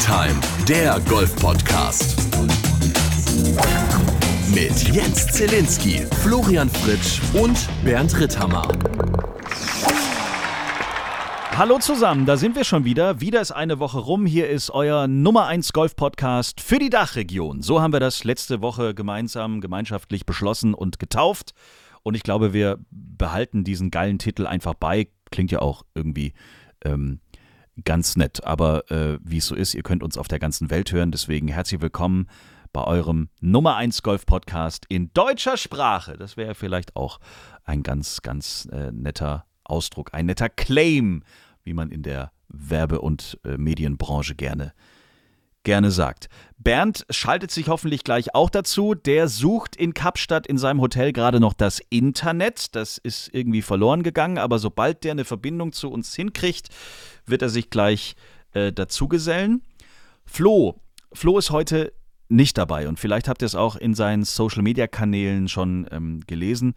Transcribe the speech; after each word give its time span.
Time, 0.00 0.40
der 0.66 0.98
Golf-Podcast. 1.08 2.16
Mit 4.54 4.94
Jens 4.94 5.26
Zelinski, 5.26 6.06
Florian 6.22 6.70
Fritsch 6.70 7.20
und 7.34 7.68
Bernd 7.84 8.18
Ritthammer. 8.18 8.66
Hallo 11.52 11.78
zusammen, 11.78 12.24
da 12.24 12.38
sind 12.38 12.56
wir 12.56 12.64
schon 12.64 12.86
wieder. 12.86 13.20
Wieder 13.20 13.42
ist 13.42 13.52
eine 13.52 13.78
Woche 13.78 13.98
rum. 13.98 14.24
Hier 14.24 14.48
ist 14.48 14.70
euer 14.70 15.06
Nummer 15.06 15.46
1 15.46 15.74
Golf-Podcast 15.74 16.62
für 16.62 16.78
die 16.78 16.88
Dachregion. 16.88 17.60
So 17.60 17.82
haben 17.82 17.92
wir 17.92 18.00
das 18.00 18.24
letzte 18.24 18.62
Woche 18.62 18.94
gemeinsam, 18.94 19.60
gemeinschaftlich 19.60 20.24
beschlossen 20.24 20.72
und 20.72 20.98
getauft. 20.98 21.52
Und 22.02 22.14
ich 22.14 22.22
glaube, 22.22 22.54
wir 22.54 22.78
behalten 22.90 23.64
diesen 23.64 23.90
geilen 23.90 24.18
Titel 24.18 24.46
einfach 24.46 24.74
bei. 24.74 25.08
Klingt 25.30 25.50
ja 25.50 25.60
auch 25.60 25.82
irgendwie 25.94 26.32
ähm, 26.84 27.20
ganz 27.84 28.16
nett. 28.16 28.44
Aber 28.44 28.90
äh, 28.90 29.18
wie 29.22 29.38
es 29.38 29.46
so 29.46 29.54
ist, 29.54 29.74
ihr 29.74 29.82
könnt 29.82 30.02
uns 30.02 30.18
auf 30.18 30.28
der 30.28 30.38
ganzen 30.38 30.70
Welt 30.70 30.92
hören. 30.92 31.10
Deswegen 31.10 31.48
herzlich 31.48 31.80
willkommen 31.80 32.28
bei 32.72 32.84
eurem 32.84 33.28
Nummer 33.40 33.76
1 33.76 34.02
Golf 34.02 34.26
Podcast 34.26 34.86
in 34.88 35.12
deutscher 35.12 35.56
Sprache. 35.56 36.16
Das 36.16 36.36
wäre 36.36 36.54
vielleicht 36.54 36.96
auch 36.96 37.20
ein 37.64 37.82
ganz, 37.82 38.22
ganz 38.22 38.68
äh, 38.72 38.92
netter 38.92 39.46
Ausdruck, 39.64 40.14
ein 40.14 40.26
netter 40.26 40.48
Claim, 40.48 41.22
wie 41.64 41.74
man 41.74 41.90
in 41.90 42.02
der 42.02 42.32
Werbe- 42.48 43.00
und 43.00 43.38
äh, 43.44 43.56
Medienbranche 43.56 44.34
gerne 44.34 44.72
gerne 45.64 45.90
sagt. 45.90 46.28
Bernd 46.58 47.06
schaltet 47.10 47.50
sich 47.50 47.68
hoffentlich 47.68 48.04
gleich 48.04 48.34
auch 48.34 48.50
dazu. 48.50 48.94
Der 48.94 49.28
sucht 49.28 49.76
in 49.76 49.94
Kapstadt 49.94 50.46
in 50.46 50.58
seinem 50.58 50.80
Hotel 50.80 51.12
gerade 51.12 51.40
noch 51.40 51.54
das 51.54 51.80
Internet. 51.90 52.74
Das 52.76 52.98
ist 52.98 53.32
irgendwie 53.32 53.62
verloren 53.62 54.02
gegangen, 54.02 54.38
aber 54.38 54.58
sobald 54.58 55.04
der 55.04 55.12
eine 55.12 55.24
Verbindung 55.24 55.72
zu 55.72 55.90
uns 55.90 56.14
hinkriegt, 56.14 56.68
wird 57.26 57.42
er 57.42 57.48
sich 57.48 57.70
gleich 57.70 58.14
äh, 58.52 58.72
dazugesellen. 58.72 59.62
Flo, 60.26 60.80
Flo 61.12 61.38
ist 61.38 61.50
heute 61.50 61.92
nicht 62.28 62.56
dabei 62.58 62.88
und 62.88 63.00
vielleicht 63.00 63.28
habt 63.28 63.42
ihr 63.42 63.46
es 63.46 63.54
auch 63.54 63.76
in 63.76 63.94
seinen 63.94 64.24
Social 64.24 64.62
Media 64.62 64.86
Kanälen 64.86 65.48
schon 65.48 65.86
ähm, 65.90 66.20
gelesen. 66.26 66.74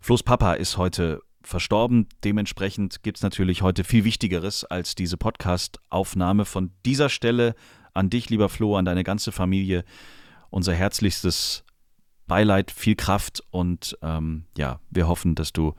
Flo's 0.00 0.22
Papa 0.22 0.54
ist 0.54 0.78
heute 0.78 1.20
verstorben. 1.42 2.08
Dementsprechend 2.24 3.02
gibt 3.02 3.18
es 3.18 3.22
natürlich 3.22 3.62
heute 3.62 3.84
viel 3.84 4.04
Wichtigeres 4.04 4.64
als 4.64 4.94
diese 4.94 5.16
Podcast-Aufnahme. 5.16 6.44
Von 6.44 6.72
dieser 6.84 7.08
Stelle 7.08 7.54
an 7.94 8.10
dich, 8.10 8.30
lieber 8.30 8.48
Flo, 8.48 8.76
an 8.76 8.84
deine 8.84 9.04
ganze 9.04 9.32
Familie, 9.32 9.84
unser 10.50 10.74
herzlichstes 10.74 11.64
Beileid, 12.26 12.70
viel 12.70 12.94
Kraft 12.94 13.42
und 13.50 13.96
ähm, 14.02 14.44
ja, 14.56 14.80
wir 14.90 15.08
hoffen, 15.08 15.34
dass 15.34 15.52
du 15.52 15.74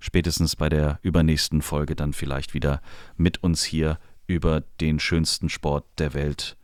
spätestens 0.00 0.56
bei 0.56 0.68
der 0.68 0.98
übernächsten 1.02 1.62
Folge 1.62 1.96
dann 1.96 2.12
vielleicht 2.12 2.52
wieder 2.52 2.82
mit 3.16 3.42
uns 3.42 3.62
hier 3.64 3.98
über 4.26 4.62
den 4.80 4.98
schönsten 4.98 5.48
Sport 5.48 5.86
der 5.98 6.14
Welt 6.14 6.56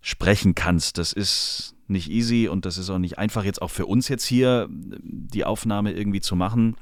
sprechen 0.00 0.54
kannst. 0.54 0.98
Das 0.98 1.12
ist 1.12 1.74
nicht 1.88 2.10
easy 2.10 2.48
und 2.48 2.64
das 2.64 2.78
ist 2.78 2.90
auch 2.90 2.98
nicht 2.98 3.18
einfach 3.18 3.44
jetzt 3.44 3.62
auch 3.62 3.70
für 3.70 3.86
uns 3.86 4.08
jetzt 4.08 4.24
hier 4.24 4.68
die 4.70 5.44
Aufnahme 5.44 5.92
irgendwie 5.92 6.20
zu 6.20 6.36
machen. 6.36 6.76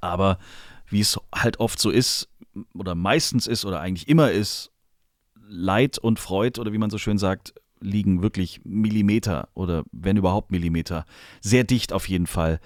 Aber 0.00 0.38
wie 0.88 1.00
es 1.00 1.18
halt 1.34 1.60
oft 1.60 1.78
so 1.78 1.90
ist 1.90 2.28
oder 2.74 2.94
meistens 2.94 3.46
ist 3.46 3.64
oder 3.64 3.80
eigentlich 3.80 4.08
immer 4.08 4.30
ist, 4.30 4.70
Leid 5.48 5.98
und 5.98 6.18
Freud 6.18 6.60
oder 6.60 6.72
wie 6.72 6.78
man 6.78 6.90
so 6.90 6.98
schön 6.98 7.18
sagt, 7.18 7.54
liegen 7.80 8.22
wirklich 8.22 8.60
Millimeter 8.64 9.48
oder 9.54 9.84
wenn 9.92 10.16
überhaupt 10.16 10.50
Millimeter, 10.50 11.04
sehr 11.40 11.64
dicht 11.64 11.92
auf 11.92 12.08
jeden 12.08 12.26
Fall 12.26 12.60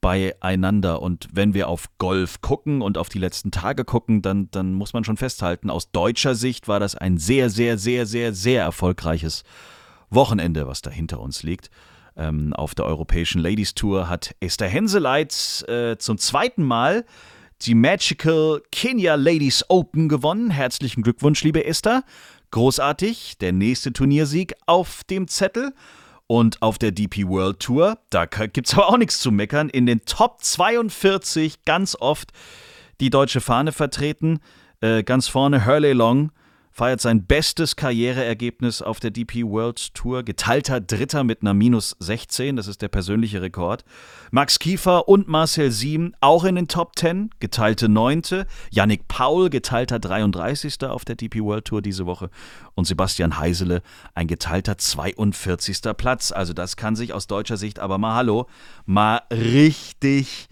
beieinander. 0.00 1.00
Und 1.00 1.28
wenn 1.32 1.54
wir 1.54 1.68
auf 1.68 1.86
Golf 1.96 2.42
gucken 2.42 2.82
und 2.82 2.98
auf 2.98 3.08
die 3.08 3.18
letzten 3.18 3.50
Tage 3.50 3.84
gucken, 3.86 4.20
dann, 4.20 4.50
dann 4.50 4.74
muss 4.74 4.92
man 4.92 5.02
schon 5.02 5.16
festhalten, 5.16 5.70
aus 5.70 5.90
deutscher 5.92 6.34
Sicht 6.34 6.68
war 6.68 6.78
das 6.78 6.94
ein 6.94 7.16
sehr, 7.16 7.48
sehr, 7.48 7.78
sehr, 7.78 8.04
sehr, 8.04 8.34
sehr 8.34 8.62
erfolgreiches 8.62 9.44
Wochenende, 10.10 10.66
was 10.66 10.82
da 10.82 10.90
hinter 10.90 11.20
uns 11.20 11.42
liegt. 11.42 11.70
Ähm, 12.16 12.52
auf 12.52 12.74
der 12.74 12.84
Europäischen 12.84 13.40
Ladies 13.40 13.74
Tour 13.74 14.08
hat 14.10 14.36
Esther 14.40 14.68
Henseleit 14.68 15.64
äh, 15.68 15.96
zum 15.96 16.18
zweiten 16.18 16.62
Mal 16.62 17.06
die 17.62 17.74
Magical 17.74 18.62
Kenya 18.70 19.14
Ladies 19.14 19.64
Open 19.68 20.08
gewonnen. 20.08 20.50
Herzlichen 20.50 21.02
Glückwunsch, 21.02 21.42
liebe 21.42 21.64
Esther. 21.64 22.04
Großartig. 22.50 23.38
Der 23.38 23.52
nächste 23.52 23.92
Turniersieg 23.92 24.54
auf 24.66 25.04
dem 25.04 25.28
Zettel. 25.28 25.72
Und 26.26 26.62
auf 26.62 26.78
der 26.78 26.90
DP 26.90 27.28
World 27.28 27.60
Tour, 27.60 27.98
da 28.08 28.24
gibt 28.24 28.66
es 28.66 28.74
aber 28.74 28.88
auch 28.88 28.96
nichts 28.96 29.20
zu 29.20 29.30
meckern. 29.30 29.68
In 29.68 29.84
den 29.84 30.06
Top 30.06 30.42
42 30.42 31.64
ganz 31.64 31.96
oft 32.00 32.32
die 33.00 33.10
deutsche 33.10 33.42
Fahne 33.42 33.72
vertreten. 33.72 34.40
Äh, 34.80 35.02
ganz 35.02 35.28
vorne 35.28 35.66
Hurley 35.66 35.92
Long 35.92 36.32
feiert 36.74 37.00
sein 37.00 37.24
bestes 37.24 37.76
Karriereergebnis 37.76 38.82
auf 38.82 38.98
der 38.98 39.12
DP 39.12 39.44
World 39.44 39.94
Tour. 39.94 40.24
Geteilter 40.24 40.80
Dritter 40.80 41.22
mit 41.22 41.40
einer 41.40 41.54
Minus 41.54 41.94
16, 42.00 42.56
das 42.56 42.66
ist 42.66 42.82
der 42.82 42.88
persönliche 42.88 43.40
Rekord. 43.40 43.84
Max 44.32 44.58
Kiefer 44.58 45.06
und 45.06 45.28
Marcel 45.28 45.70
Siem 45.70 46.16
auch 46.20 46.42
in 46.42 46.56
den 46.56 46.66
Top 46.66 46.98
10, 46.98 47.30
geteilte 47.38 47.88
Neunte. 47.88 48.48
Yannick 48.72 49.06
Paul, 49.06 49.50
geteilter 49.50 50.00
33. 50.00 50.82
auf 50.82 51.04
der 51.04 51.14
DP 51.14 51.44
World 51.44 51.66
Tour 51.66 51.80
diese 51.80 52.06
Woche. 52.06 52.28
Und 52.74 52.88
Sebastian 52.88 53.38
Heisele, 53.38 53.80
ein 54.16 54.26
geteilter 54.26 54.76
42. 54.76 55.80
Platz. 55.96 56.32
Also 56.32 56.54
das 56.54 56.76
kann 56.76 56.96
sich 56.96 57.12
aus 57.12 57.28
deutscher 57.28 57.56
Sicht 57.56 57.78
aber 57.78 57.98
mal, 57.98 58.16
hallo, 58.16 58.48
mal 58.84 59.22
richtig 59.30 60.48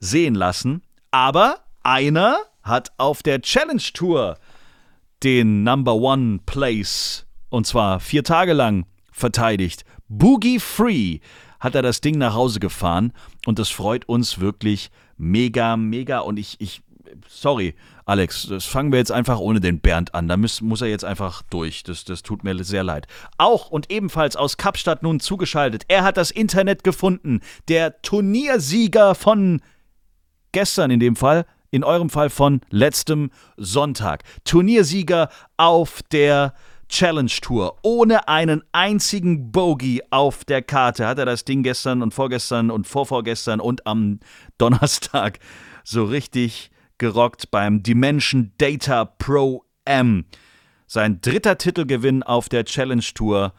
sehen 0.00 0.34
lassen. 0.34 0.82
Aber 1.10 1.60
einer 1.82 2.36
hat 2.62 2.92
auf 2.98 3.22
der 3.22 3.40
Challenge 3.40 3.82
Tour 3.94 4.36
den 5.22 5.62
Number 5.62 5.94
One 5.94 6.40
Place 6.46 7.26
und 7.48 7.66
zwar 7.66 8.00
vier 8.00 8.24
Tage 8.24 8.52
lang 8.52 8.86
verteidigt. 9.12 9.84
Boogie 10.08 10.58
Free 10.58 11.18
hat 11.58 11.74
er 11.74 11.82
das 11.82 12.00
Ding 12.00 12.16
nach 12.18 12.34
Hause 12.34 12.58
gefahren 12.58 13.12
und 13.46 13.58
das 13.58 13.68
freut 13.68 14.08
uns 14.08 14.40
wirklich 14.40 14.90
mega, 15.18 15.76
mega. 15.76 16.20
Und 16.20 16.38
ich, 16.38 16.56
ich, 16.58 16.82
sorry, 17.28 17.74
Alex, 18.06 18.46
das 18.48 18.64
fangen 18.64 18.92
wir 18.92 18.98
jetzt 18.98 19.12
einfach 19.12 19.38
ohne 19.38 19.60
den 19.60 19.80
Bernd 19.80 20.14
an. 20.14 20.26
Da 20.26 20.36
muss, 20.36 20.62
muss 20.62 20.80
er 20.80 20.88
jetzt 20.88 21.04
einfach 21.04 21.42
durch. 21.42 21.82
Das, 21.82 22.04
das 22.04 22.22
tut 22.22 22.42
mir 22.42 22.64
sehr 22.64 22.82
leid. 22.82 23.06
Auch 23.36 23.70
und 23.70 23.92
ebenfalls 23.92 24.36
aus 24.36 24.56
Kapstadt 24.56 25.02
nun 25.02 25.20
zugeschaltet. 25.20 25.84
Er 25.88 26.02
hat 26.02 26.16
das 26.16 26.30
Internet 26.30 26.82
gefunden. 26.82 27.40
Der 27.68 28.00
Turniersieger 28.02 29.14
von 29.14 29.60
gestern 30.52 30.90
in 30.90 30.98
dem 30.98 31.14
Fall, 31.14 31.46
in 31.70 31.84
eurem 31.84 32.10
Fall 32.10 32.30
von 32.30 32.60
letztem 32.70 33.30
Sonntag. 33.56 34.22
Turniersieger 34.44 35.28
auf 35.56 36.02
der 36.10 36.54
Challenge 36.88 37.30
Tour. 37.40 37.78
Ohne 37.82 38.26
einen 38.28 38.62
einzigen 38.72 39.52
Bogey 39.52 40.02
auf 40.10 40.44
der 40.44 40.60
Karte 40.60 41.06
hat 41.06 41.18
er 41.18 41.24
das 41.24 41.44
Ding 41.44 41.62
gestern 41.62 42.02
und 42.02 42.12
vorgestern 42.12 42.70
und 42.70 42.86
vorvorgestern 42.86 43.60
und 43.60 43.86
am 43.86 44.18
Donnerstag 44.58 45.38
so 45.84 46.04
richtig 46.04 46.70
gerockt 46.98 47.50
beim 47.50 47.82
Dimension 47.82 48.52
Data 48.58 49.04
Pro 49.04 49.64
M. 49.84 50.26
Sein 50.86 51.20
dritter 51.20 51.56
Titelgewinn 51.56 52.24
auf 52.24 52.48
der 52.48 52.64
Challenge 52.64 53.04
Tour 53.14 53.54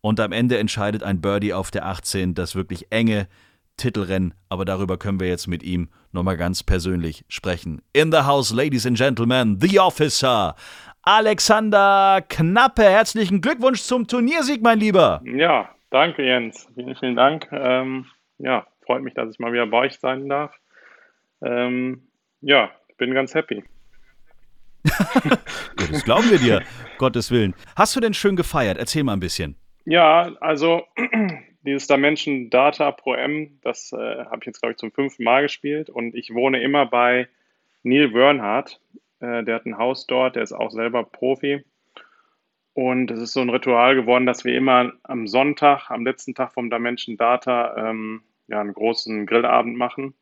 und 0.00 0.20
am 0.20 0.30
Ende 0.30 0.56
entscheidet 0.58 1.02
ein 1.02 1.20
Birdie 1.20 1.52
auf 1.52 1.72
der 1.72 1.86
18 1.86 2.34
das 2.34 2.54
wirklich 2.54 2.86
enge 2.90 3.26
Titelrennen, 3.76 4.34
aber 4.48 4.64
darüber 4.64 4.98
können 4.98 5.20
wir 5.20 5.28
jetzt 5.28 5.46
mit 5.46 5.62
ihm 5.62 5.88
nochmal 6.12 6.36
ganz 6.36 6.62
persönlich 6.62 7.24
sprechen. 7.28 7.82
In 7.92 8.10
the 8.12 8.20
house, 8.20 8.52
ladies 8.52 8.86
and 8.86 8.96
gentlemen, 8.96 9.58
the 9.60 9.78
officer, 9.78 10.54
Alexander 11.02 12.22
Knappe. 12.28 12.82
Herzlichen 12.82 13.40
Glückwunsch 13.40 13.82
zum 13.82 14.06
Turniersieg, 14.06 14.62
mein 14.62 14.80
Lieber. 14.80 15.22
Ja, 15.24 15.70
danke 15.90 16.24
Jens. 16.24 16.68
Vielen, 16.74 16.96
vielen 16.96 17.16
Dank. 17.16 17.48
Ähm, 17.52 18.06
ja, 18.38 18.66
freut 18.84 19.02
mich, 19.02 19.14
dass 19.14 19.30
ich 19.30 19.38
mal 19.38 19.52
wieder 19.52 19.66
bei 19.66 19.78
euch 19.78 19.98
sein 19.98 20.28
darf. 20.28 20.52
Ähm, 21.42 22.08
ja, 22.40 22.70
bin 22.98 23.14
ganz 23.14 23.34
happy. 23.34 23.62
das 25.76 26.04
glauben 26.04 26.30
wir 26.30 26.38
dir, 26.38 26.62
Gottes 26.98 27.30
Willen. 27.30 27.54
Hast 27.76 27.94
du 27.94 28.00
denn 28.00 28.14
schön 28.14 28.36
gefeiert? 28.36 28.78
Erzähl 28.78 29.04
mal 29.04 29.12
ein 29.12 29.20
bisschen. 29.20 29.56
Ja, 29.84 30.32
also 30.40 30.82
dieses 31.66 31.86
Dimension 31.86 32.48
Data 32.48 32.92
Pro 32.92 33.14
M, 33.14 33.58
das 33.62 33.92
äh, 33.92 33.96
habe 33.96 34.38
ich 34.40 34.46
jetzt, 34.46 34.60
glaube 34.60 34.72
ich, 34.72 34.78
zum 34.78 34.92
fünften 34.92 35.24
Mal 35.24 35.42
gespielt 35.42 35.90
und 35.90 36.14
ich 36.14 36.32
wohne 36.32 36.62
immer 36.62 36.86
bei 36.86 37.28
Neil 37.82 38.08
Bernhardt. 38.08 38.80
Äh, 39.20 39.44
der 39.44 39.56
hat 39.56 39.66
ein 39.66 39.78
Haus 39.78 40.06
dort, 40.06 40.36
der 40.36 40.42
ist 40.42 40.52
auch 40.52 40.70
selber 40.70 41.04
Profi. 41.04 41.64
Und 42.72 43.10
es 43.10 43.20
ist 43.20 43.32
so 43.32 43.40
ein 43.40 43.50
Ritual 43.50 43.94
geworden, 43.94 44.26
dass 44.26 44.44
wir 44.44 44.54
immer 44.54 44.92
am 45.02 45.26
Sonntag, 45.26 45.90
am 45.90 46.04
letzten 46.04 46.34
Tag 46.34 46.52
vom 46.52 46.70
Dimension 46.70 47.16
Data, 47.16 47.90
ähm, 47.90 48.22
ja, 48.48 48.60
einen 48.60 48.74
großen 48.74 49.26
Grillabend 49.26 49.76
machen. 49.76 50.14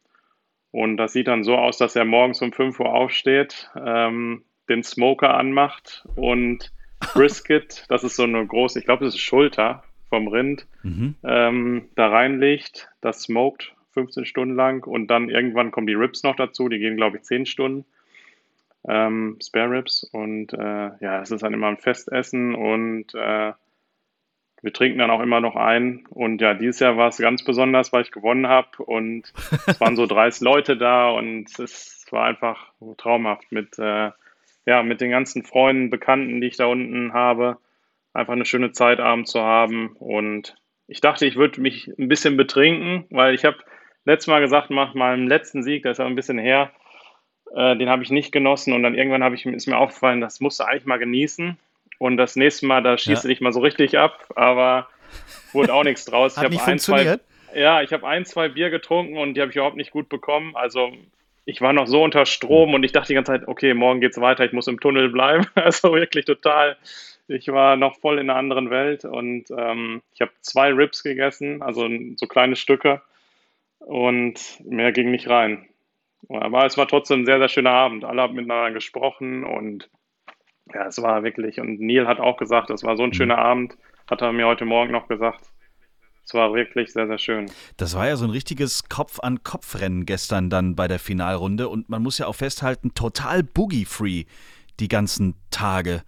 Und 0.70 0.97
das 0.97 1.12
sieht 1.12 1.29
dann 1.29 1.44
so 1.44 1.56
aus, 1.56 1.79
dass 1.79 1.94
er 1.94 2.05
morgens 2.05 2.40
um 2.43 2.52
5 2.52 2.81
Uhr 2.81 2.93
aufsteht, 2.93 3.70
ähm, 3.76 4.44
den 4.69 4.82
Smoker 4.82 5.35
anmacht 5.35 6.06
und 6.17 6.73
Brisket, 7.12 7.85
das 7.88 8.02
ist 8.02 8.17
so 8.17 8.23
eine 8.23 8.47
große, 8.47 8.79
ich 8.79 8.85
glaube, 8.85 9.05
das 9.05 9.14
ist 9.14 9.20
Schulter, 9.20 9.82
vom 10.14 10.28
Rind 10.28 10.66
mhm. 10.84 11.14
ähm, 11.25 11.88
da 11.96 12.08
reinlegt, 12.08 12.88
das 13.00 13.22
smoked 13.22 13.75
15 13.94 14.25
Stunden 14.25 14.55
lang 14.55 14.87
und 14.87 15.08
dann 15.08 15.28
irgendwann 15.28 15.70
kommen 15.70 15.87
die 15.87 15.94
Rips 15.94 16.22
noch 16.22 16.37
dazu, 16.37 16.69
die 16.69 16.78
gehen 16.78 16.96
glaube 16.96 17.16
ich 17.16 17.25
10 17.25 17.46
Stunden. 17.46 17.84
ähm, 18.88 19.38
Spare 19.43 19.70
Ribs. 19.70 20.05
Und 20.12 20.52
äh, 20.52 20.90
ja, 21.00 21.20
es 21.22 21.31
ist 21.31 21.43
dann 21.43 21.55
immer 21.55 21.69
ein 21.69 21.78
Festessen 21.78 22.55
und 22.55 23.14
äh, 23.14 23.52
wir 24.62 24.72
trinken 24.72 24.99
dann 24.99 25.11
auch 25.11 25.20
immer 25.20 25.40
noch 25.40 25.56
ein. 25.56 26.06
Und 26.11 26.40
ja, 26.40 26.55
dieses 26.55 26.81
Jahr 26.81 26.96
war 26.96 27.08
es 27.08 27.19
ganz 27.19 27.44
besonders, 27.44 27.93
weil 27.93 28.02
ich 28.02 28.11
gewonnen 28.11 28.49
habe. 28.49 28.82
Und 28.82 29.32
es 29.66 29.81
waren 29.81 29.96
so 29.96 30.06
30 30.14 30.43
Leute 30.43 30.76
da 30.76 31.11
und 31.11 31.58
es 31.58 32.06
war 32.11 32.25
einfach 32.25 32.72
traumhaft 32.96 33.52
mit, 33.52 33.78
äh, 33.78 34.11
ja, 34.66 34.82
mit 34.82 35.00
den 35.00 35.11
ganzen 35.11 35.43
Freunden, 35.43 35.90
Bekannten, 35.90 36.40
die 36.40 36.46
ich 36.46 36.56
da 36.56 36.66
unten 36.66 37.12
habe. 37.12 37.58
Einfach 38.14 38.32
eine 38.32 38.46
schöne 38.46 38.72
Zeit 38.72 39.00
abends 39.00 39.32
zu 39.32 39.40
haben. 39.40 39.96
Und 39.99 40.55
ich 40.87 41.00
dachte, 41.00 41.26
ich 41.26 41.37
würde 41.37 41.61
mich 41.61 41.90
ein 41.99 42.08
bisschen 42.08 42.37
betrinken, 42.37 43.05
weil 43.11 43.34
ich 43.34 43.44
habe 43.44 43.58
letztes 44.06 44.28
Mal 44.28 44.40
gesagt, 44.40 44.70
nach 44.70 44.94
meinem 44.94 45.28
letzten 45.28 45.62
Sieg, 45.62 45.82
das 45.82 45.93
ist 45.93 45.99
ja 45.99 46.06
ein 46.06 46.14
bisschen 46.14 46.38
her, 46.38 46.70
äh, 47.55 47.76
den 47.76 47.90
habe 47.90 48.02
ich 48.02 48.11
nicht 48.11 48.32
genossen. 48.32 48.72
Und 48.72 48.82
dann 48.82 48.94
irgendwann 48.94 49.34
ich, 49.34 49.44
ist 49.44 49.66
mir 49.66 49.76
aufgefallen, 49.76 50.20
das 50.20 50.40
musst 50.40 50.61
du 50.61 50.64
eigentlich 50.64 50.87
mal 50.87 50.99
genießen. 50.99 51.58
Und 51.99 52.16
das 52.16 52.37
nächste 52.37 52.66
Mal, 52.66 52.82
da 52.82 52.96
schießt 52.96 53.22
ja. 53.22 53.28
du 53.28 53.28
dich 53.28 53.40
mal 53.40 53.52
so 53.52 53.61
richtig 53.61 53.99
ab, 53.99 54.26
aber 54.34 54.88
wurde 55.52 55.72
auch 55.75 55.84
nichts 55.84 56.05
draus. 56.05 56.37
Hat 56.37 56.44
ich 56.44 56.50
nicht 56.50 56.66
ein? 56.66 56.78
Zwei, 56.78 57.19
ja, 57.55 57.82
ich 57.82 57.93
habe 57.93 58.06
ein, 58.06 58.25
zwei 58.25 58.49
Bier 58.49 58.70
getrunken 58.70 59.16
und 59.16 59.34
die 59.34 59.40
habe 59.40 59.50
ich 59.50 59.56
überhaupt 59.56 59.76
nicht 59.76 59.93
gut 59.93 60.08
bekommen. 60.08 60.56
Also 60.56 60.93
ich 61.44 61.61
war 61.61 61.72
noch 61.72 61.87
so 61.87 62.02
unter 62.02 62.26
Strom 62.26 62.75
und 62.75 62.84
ich 62.84 62.93
dachte 62.93 63.08
die 63.08 63.14
ganze 63.14 63.32
Zeit, 63.32 63.49
okay, 63.49 63.75
morgen 63.75 64.00
geht's 64.00 64.20
weiter, 64.20 64.44
ich 64.44 64.52
muss 64.52 64.66
im 64.66 64.81
Tunnel 64.81 65.11
bleiben. 65.11 65.46
Also 65.55 65.93
wirklich 65.93 66.25
total. 66.25 66.76
Ich 67.26 67.49
war 67.49 67.76
noch 67.76 67.97
voll 68.00 68.19
in 68.19 68.29
einer 68.29 68.38
anderen 68.38 68.71
Welt 68.71 69.05
und 69.05 69.44
ähm, 69.56 70.03
ich 70.12 70.21
habe 70.21 70.32
zwei 70.41 70.73
Rips 70.73 71.03
gegessen, 71.03 71.62
also 71.62 71.88
so 72.17 72.26
kleine 72.26 72.56
Stücke 72.56 73.00
und 73.79 74.61
mehr 74.65 74.93
ging 74.93 75.11
nicht 75.11 75.29
rein. 75.29 75.67
Aber 76.29 76.65
es 76.67 76.76
war 76.76 76.88
trotzdem 76.88 77.21
ein 77.21 77.26
sehr, 77.26 77.38
sehr 77.38 77.49
schöner 77.49 77.73
Abend. 77.73 78.05
Alle 78.05 78.23
haben 78.23 78.35
miteinander 78.35 78.73
gesprochen 78.73 79.44
und 79.44 79.91
ja, 80.73 80.87
es 80.87 81.00
war 81.03 81.23
wirklich, 81.23 81.61
und 81.61 81.81
Neil 81.81 82.06
hat 82.06 82.21
auch 82.21 82.37
gesagt, 82.37 82.71
es 82.71 82.82
war 82.82 82.97
so 82.97 83.03
ein 83.03 83.11
mhm. 83.11 83.15
schöner 83.15 83.38
Abend, 83.38 83.76
hat 84.09 84.23
er 84.23 84.32
mir 84.32 84.47
heute 84.47 84.65
Morgen 84.65 84.93
noch 84.93 85.09
gesagt. 85.09 85.50
Es 86.25 86.32
war 86.32 86.55
wirklich 86.55 86.93
sehr, 86.93 87.06
sehr 87.06 87.19
schön. 87.19 87.50
Das 87.76 87.94
war 87.94 88.09
ja 88.09 88.17
so 88.17 88.25
ein 88.25 88.31
richtiges 88.31 88.88
Kopf-an-Kopf-Rennen 88.88 90.06
gestern 90.06 90.49
dann 90.49 90.75
bei 90.75 90.88
der 90.88 90.99
Finalrunde 90.99 91.69
und 91.69 91.91
man 91.91 92.03
muss 92.03 92.17
ja 92.17 92.26
auch 92.26 92.35
festhalten, 92.35 92.94
total 92.94 93.43
boogie-free 93.43 94.25
die 94.81 94.88
ganzen 94.88 95.35
Tage. 95.50 96.03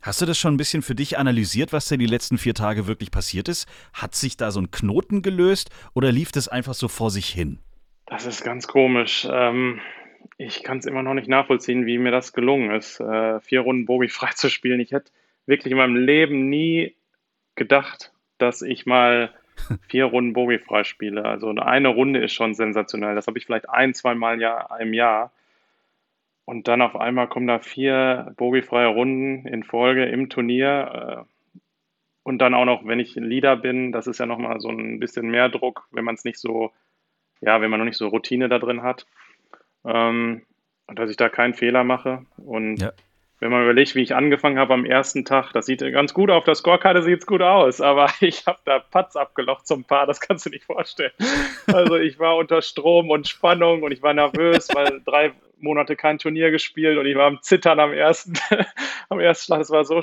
Hast 0.00 0.22
du 0.22 0.26
das 0.26 0.38
schon 0.38 0.54
ein 0.54 0.58
bisschen 0.58 0.82
für 0.82 0.94
dich 0.94 1.18
analysiert, 1.18 1.72
was 1.72 1.88
denn 1.88 1.98
die 1.98 2.06
letzten 2.06 2.38
vier 2.38 2.54
Tage 2.54 2.86
wirklich 2.86 3.10
passiert 3.10 3.48
ist? 3.48 3.68
Hat 3.92 4.14
sich 4.14 4.36
da 4.36 4.50
so 4.50 4.60
ein 4.60 4.70
Knoten 4.70 5.22
gelöst 5.22 5.70
oder 5.94 6.12
lief 6.12 6.30
das 6.30 6.48
einfach 6.48 6.74
so 6.74 6.88
vor 6.88 7.10
sich 7.10 7.28
hin? 7.28 7.58
Das 8.06 8.24
ist 8.24 8.44
ganz 8.44 8.68
komisch. 8.68 9.26
Ähm, 9.30 9.80
ich 10.36 10.62
kann 10.62 10.78
es 10.78 10.86
immer 10.86 11.02
noch 11.02 11.14
nicht 11.14 11.28
nachvollziehen, 11.28 11.84
wie 11.84 11.98
mir 11.98 12.12
das 12.12 12.32
gelungen 12.32 12.70
ist, 12.70 13.00
äh, 13.00 13.40
vier 13.40 13.60
Runden 13.60 13.86
Bogi 13.86 14.08
frei 14.08 14.30
zu 14.34 14.48
spielen. 14.48 14.80
Ich 14.80 14.92
hätte 14.92 15.10
wirklich 15.46 15.72
in 15.72 15.78
meinem 15.78 15.96
Leben 15.96 16.48
nie 16.48 16.94
gedacht, 17.56 18.12
dass 18.38 18.62
ich 18.62 18.86
mal 18.86 19.34
vier 19.88 20.04
Runden 20.04 20.32
Bogi 20.32 20.60
frei 20.60 20.84
spiele. 20.84 21.24
Also 21.24 21.50
eine 21.50 21.88
Runde 21.88 22.22
ist 22.22 22.32
schon 22.32 22.54
sensationell. 22.54 23.16
Das 23.16 23.26
habe 23.26 23.38
ich 23.38 23.46
vielleicht 23.46 23.68
ein, 23.68 23.94
zwei 23.94 24.14
Mal 24.14 24.40
im 24.78 24.94
Jahr. 24.94 25.32
Und 26.48 26.66
dann 26.66 26.80
auf 26.80 26.96
einmal 26.96 27.28
kommen 27.28 27.46
da 27.46 27.58
vier 27.58 28.32
bogiefreie 28.36 28.88
Runden 28.88 29.46
in 29.46 29.64
Folge 29.64 30.06
im 30.06 30.30
Turnier. 30.30 31.26
Äh, 31.26 31.60
und 32.22 32.38
dann 32.38 32.54
auch 32.54 32.64
noch, 32.64 32.86
wenn 32.86 33.00
ich 33.00 33.14
Leader 33.14 33.56
bin, 33.56 33.92
das 33.92 34.06
ist 34.06 34.18
ja 34.18 34.26
nochmal 34.26 34.60
so 34.60 34.68
ein 34.68 34.98
bisschen 34.98 35.30
mehr 35.30 35.48
Druck, 35.48 35.88
wenn 35.90 36.04
man 36.04 36.14
es 36.14 36.24
nicht 36.24 36.38
so, 36.38 36.72
ja, 37.40 37.60
wenn 37.60 37.70
man 37.70 37.80
noch 37.80 37.86
nicht 37.86 37.96
so 37.96 38.08
Routine 38.08 38.48
da 38.48 38.58
drin 38.58 38.82
hat 38.82 39.06
ähm, 39.84 40.42
dass 40.86 41.10
ich 41.10 41.16
da 41.16 41.28
keinen 41.28 41.54
Fehler 41.54 41.84
mache. 41.84 42.24
Und 42.36 42.80
ja. 42.80 42.92
wenn 43.40 43.50
man 43.50 43.62
überlegt, 43.62 43.94
wie 43.94 44.02
ich 44.02 44.14
angefangen 44.14 44.58
habe 44.58 44.74
am 44.74 44.84
ersten 44.84 45.24
Tag, 45.24 45.52
das 45.52 45.66
sieht 45.66 45.80
ganz 45.80 46.14
gut 46.14 46.30
auf 46.30 46.44
der 46.44 46.54
Scorekarte 46.54 47.02
sieht 47.02 47.20
es 47.20 47.26
gut 47.26 47.42
aus, 47.42 47.80
aber 47.80 48.10
ich 48.20 48.46
habe 48.46 48.58
da 48.64 48.78
Patz 48.78 49.16
abgelocht 49.16 49.66
zum 49.66 49.84
Paar, 49.84 50.06
das 50.06 50.20
kannst 50.20 50.46
du 50.46 50.50
nicht 50.50 50.64
vorstellen. 50.64 51.12
Also 51.66 51.96
ich 51.96 52.18
war 52.18 52.36
unter 52.36 52.62
Strom 52.62 53.10
und 53.10 53.28
Spannung 53.28 53.82
und 53.82 53.92
ich 53.92 54.02
war 54.02 54.14
nervös, 54.14 54.68
weil 54.74 55.00
drei 55.04 55.32
Monate 55.60 55.96
kein 55.96 56.18
Turnier 56.18 56.50
gespielt 56.50 56.98
und 56.98 57.06
ich 57.06 57.16
war 57.16 57.26
am 57.26 57.42
Zittern 57.42 57.80
am 57.80 57.92
ersten, 57.92 58.34
am 59.08 59.20
ersten 59.20 59.46
Schlag. 59.46 59.58
Das 59.60 59.70
war 59.70 59.84
so 59.84 60.02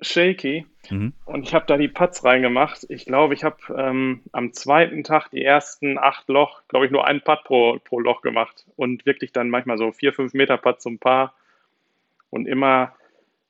shaky. 0.00 0.66
Mhm. 0.90 1.12
Und 1.24 1.42
ich 1.42 1.54
habe 1.54 1.66
da 1.66 1.76
die 1.76 1.88
Putts 1.88 2.24
reingemacht. 2.24 2.86
Ich 2.88 3.04
glaube, 3.04 3.34
ich 3.34 3.44
habe 3.44 3.56
ähm, 3.76 4.22
am 4.32 4.52
zweiten 4.52 5.04
Tag 5.04 5.30
die 5.30 5.44
ersten 5.44 5.98
acht 5.98 6.28
Loch, 6.28 6.62
glaube 6.68 6.86
ich, 6.86 6.92
nur 6.92 7.06
einen 7.06 7.20
Putt 7.20 7.44
pro, 7.44 7.78
pro 7.84 7.98
Loch 7.98 8.22
gemacht. 8.22 8.64
Und 8.76 9.06
wirklich 9.06 9.32
dann 9.32 9.50
manchmal 9.50 9.78
so 9.78 9.92
vier, 9.92 10.12
fünf 10.12 10.34
Meter 10.34 10.56
Putts 10.56 10.82
zum 10.82 10.98
Paar. 10.98 11.34
Und 12.30 12.46
immer 12.46 12.94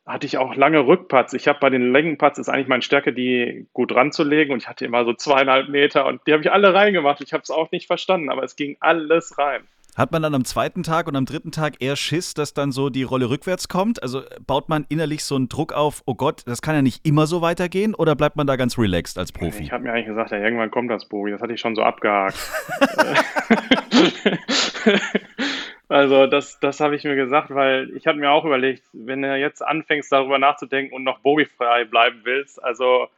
hatte 0.06 0.26
ich 0.26 0.38
auch 0.38 0.54
lange 0.54 0.86
Rückputts. 0.86 1.34
Ich 1.34 1.48
habe 1.48 1.58
bei 1.60 1.68
den 1.68 1.92
Längenputts 1.92 2.38
ist 2.38 2.48
eigentlich 2.48 2.68
meine 2.68 2.82
Stärke, 2.82 3.12
die 3.12 3.66
gut 3.74 3.94
ranzulegen. 3.94 4.54
Und 4.54 4.62
ich 4.62 4.68
hatte 4.68 4.86
immer 4.86 5.04
so 5.04 5.12
zweieinhalb 5.12 5.68
Meter 5.68 6.06
und 6.06 6.26
die 6.26 6.32
habe 6.32 6.42
ich 6.42 6.50
alle 6.50 6.72
reingemacht. 6.72 7.20
Ich 7.20 7.34
habe 7.34 7.42
es 7.42 7.50
auch 7.50 7.70
nicht 7.70 7.86
verstanden, 7.86 8.30
aber 8.30 8.42
es 8.42 8.56
ging 8.56 8.78
alles 8.80 9.36
rein. 9.36 9.66
Hat 9.98 10.12
man 10.12 10.22
dann 10.22 10.32
am 10.32 10.44
zweiten 10.44 10.84
Tag 10.84 11.08
und 11.08 11.16
am 11.16 11.24
dritten 11.24 11.50
Tag 11.50 11.74
eher 11.80 11.96
Schiss, 11.96 12.32
dass 12.32 12.54
dann 12.54 12.70
so 12.70 12.88
die 12.88 13.02
Rolle 13.02 13.30
rückwärts 13.30 13.66
kommt? 13.66 14.00
Also 14.00 14.22
baut 14.46 14.68
man 14.68 14.86
innerlich 14.88 15.24
so 15.24 15.34
einen 15.34 15.48
Druck 15.48 15.72
auf, 15.72 16.04
oh 16.06 16.14
Gott, 16.14 16.42
das 16.46 16.62
kann 16.62 16.76
ja 16.76 16.82
nicht 16.82 17.04
immer 17.04 17.26
so 17.26 17.42
weitergehen? 17.42 17.96
Oder 17.96 18.14
bleibt 18.14 18.36
man 18.36 18.46
da 18.46 18.54
ganz 18.54 18.78
relaxed 18.78 19.18
als 19.18 19.32
Profi? 19.32 19.64
Ich 19.64 19.72
habe 19.72 19.82
mir 19.82 19.92
eigentlich 19.92 20.06
gesagt, 20.06 20.30
ja, 20.30 20.38
irgendwann 20.38 20.70
kommt 20.70 20.88
das 20.88 21.08
Bogi. 21.08 21.32
Das 21.32 21.42
hatte 21.42 21.52
ich 21.52 21.60
schon 21.60 21.74
so 21.74 21.82
abgehakt. 21.82 22.38
also 25.88 26.28
das, 26.28 26.60
das 26.60 26.78
habe 26.78 26.94
ich 26.94 27.02
mir 27.02 27.16
gesagt, 27.16 27.52
weil 27.52 27.90
ich 27.96 28.06
hatte 28.06 28.20
mir 28.20 28.30
auch 28.30 28.44
überlegt, 28.44 28.84
wenn 28.92 29.22
du 29.22 29.36
jetzt 29.36 29.66
anfängst 29.66 30.12
darüber 30.12 30.38
nachzudenken 30.38 30.94
und 30.94 31.02
noch 31.02 31.18
bogiefrei 31.18 31.84
bleiben 31.84 32.20
willst, 32.22 32.62
also 32.62 33.08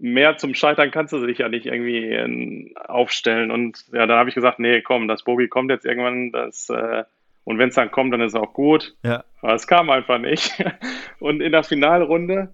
mehr 0.00 0.36
zum 0.36 0.54
Scheitern 0.54 0.90
kannst 0.90 1.12
du 1.12 1.26
dich 1.26 1.38
ja 1.38 1.48
nicht 1.48 1.66
irgendwie 1.66 2.06
ähm, 2.06 2.72
aufstellen. 2.76 3.50
Und 3.50 3.84
ja, 3.92 4.06
dann 4.06 4.18
habe 4.18 4.28
ich 4.28 4.34
gesagt, 4.34 4.58
nee, 4.58 4.80
komm, 4.80 5.08
das 5.08 5.22
Bogi 5.22 5.48
kommt 5.48 5.70
jetzt 5.70 5.84
irgendwann, 5.84 6.32
das 6.32 6.68
äh, 6.70 7.04
und 7.44 7.58
wenn 7.58 7.70
es 7.70 7.74
dann 7.74 7.90
kommt, 7.90 8.12
dann 8.12 8.20
ist 8.20 8.34
es 8.34 8.40
auch 8.40 8.52
gut. 8.52 8.94
Ja. 9.02 9.24
Aber 9.40 9.54
es 9.54 9.66
kam 9.66 9.90
einfach 9.90 10.18
nicht. 10.18 10.52
Und 11.18 11.40
in 11.40 11.52
der 11.52 11.64
Finalrunde 11.64 12.52